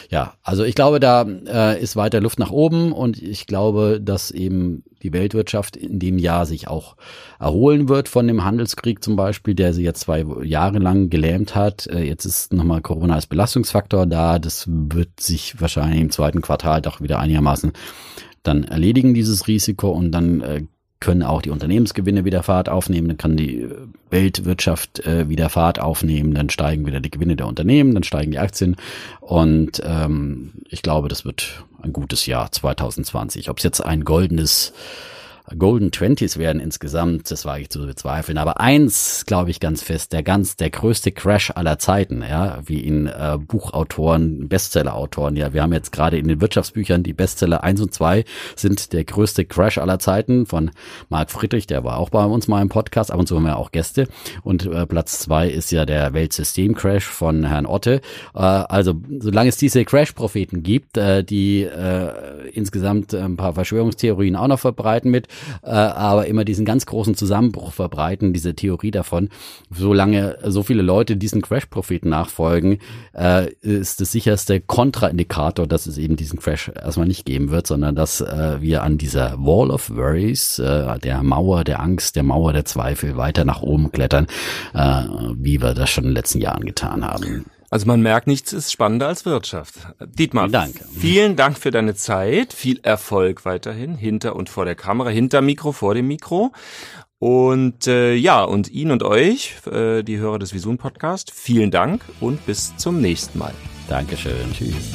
[0.10, 4.32] ja, also ich glaube, da äh, ist weiter Luft nach oben und ich glaube, dass
[4.32, 6.96] eben die Weltwirtschaft in dem Jahr sich auch
[7.40, 11.88] erholen wird von dem Handelskrieg zum Beispiel, der sie jetzt zwei Jahre lang gelähmt hat.
[11.88, 14.40] Äh, jetzt ist nochmal Corona als Belastungsfaktor da.
[14.40, 17.74] Das wird sich wahrscheinlich im zweiten Quartal doch wieder einigermaßen
[18.44, 19.92] dann erledigen, dieses Risiko.
[19.92, 20.64] Und dann äh,
[21.04, 23.76] können auch die Unternehmensgewinne wieder Fahrt aufnehmen, dann kann die äh,
[24.10, 28.40] Weltwirtschaft äh, wieder Fahrt aufnehmen, dann steigen wieder die Gewinne der Unternehmen, dann steigen die
[28.40, 28.78] Aktien
[29.20, 33.50] und ähm, ich glaube, das wird ein gutes Jahr 2020.
[33.50, 34.74] Ob es jetzt ein goldenes
[35.58, 38.38] Golden Twenties werden insgesamt, das wage ich zu bezweifeln.
[38.38, 42.80] Aber eins glaube ich ganz fest, der ganz, der größte Crash aller Zeiten, ja, wie
[42.80, 47.82] in äh, Buchautoren, Bestsellerautoren, ja, wir haben jetzt gerade in den Wirtschaftsbüchern die Bestseller eins
[47.82, 48.24] und zwei
[48.56, 50.72] sind der größte Crash aller Zeiten von
[51.10, 53.58] Marc Friedrich, der war auch bei uns mal im Podcast, ab und zu haben wir
[53.58, 54.08] auch Gäste.
[54.44, 58.02] Und äh, Platz zwei ist ja der Weltsystem-Crash von Herrn Otte.
[58.34, 64.48] Äh, also, solange es diese Crash-Propheten gibt, äh, die äh, insgesamt ein paar Verschwörungstheorien auch
[64.48, 65.28] noch verbreiten mit,
[65.64, 69.30] äh, aber immer diesen ganz großen Zusammenbruch verbreiten, diese Theorie davon.
[69.72, 72.80] Solange so viele Leute diesen Crash-Propheten nachfolgen,
[73.14, 77.96] äh, ist das sicherste Kontraindikator, dass es eben diesen Crash erstmal nicht geben wird, sondern
[77.96, 82.54] dass äh, wir an dieser Wall of Worries, äh, der Mauer der Angst, der Mauer
[82.54, 84.28] der Zweifel weiter nach oben klettern,
[84.74, 85.04] äh,
[85.36, 87.46] wie wir das schon in den letzten Jahren getan haben.
[87.74, 89.74] Also man merkt, nichts ist spannender als Wirtschaft.
[90.00, 90.76] Dietmar, vielen Dank.
[90.96, 92.54] vielen Dank für deine Zeit.
[92.54, 96.52] Viel Erfolg weiterhin hinter und vor der Kamera, hinter Mikro, vor dem Mikro.
[97.18, 102.04] Und äh, ja, und Ihnen und euch, äh, die Hörer des Visun Podcast, vielen Dank
[102.20, 103.56] und bis zum nächsten Mal.
[103.90, 104.54] Dankeschön.
[104.54, 104.92] Tschüss.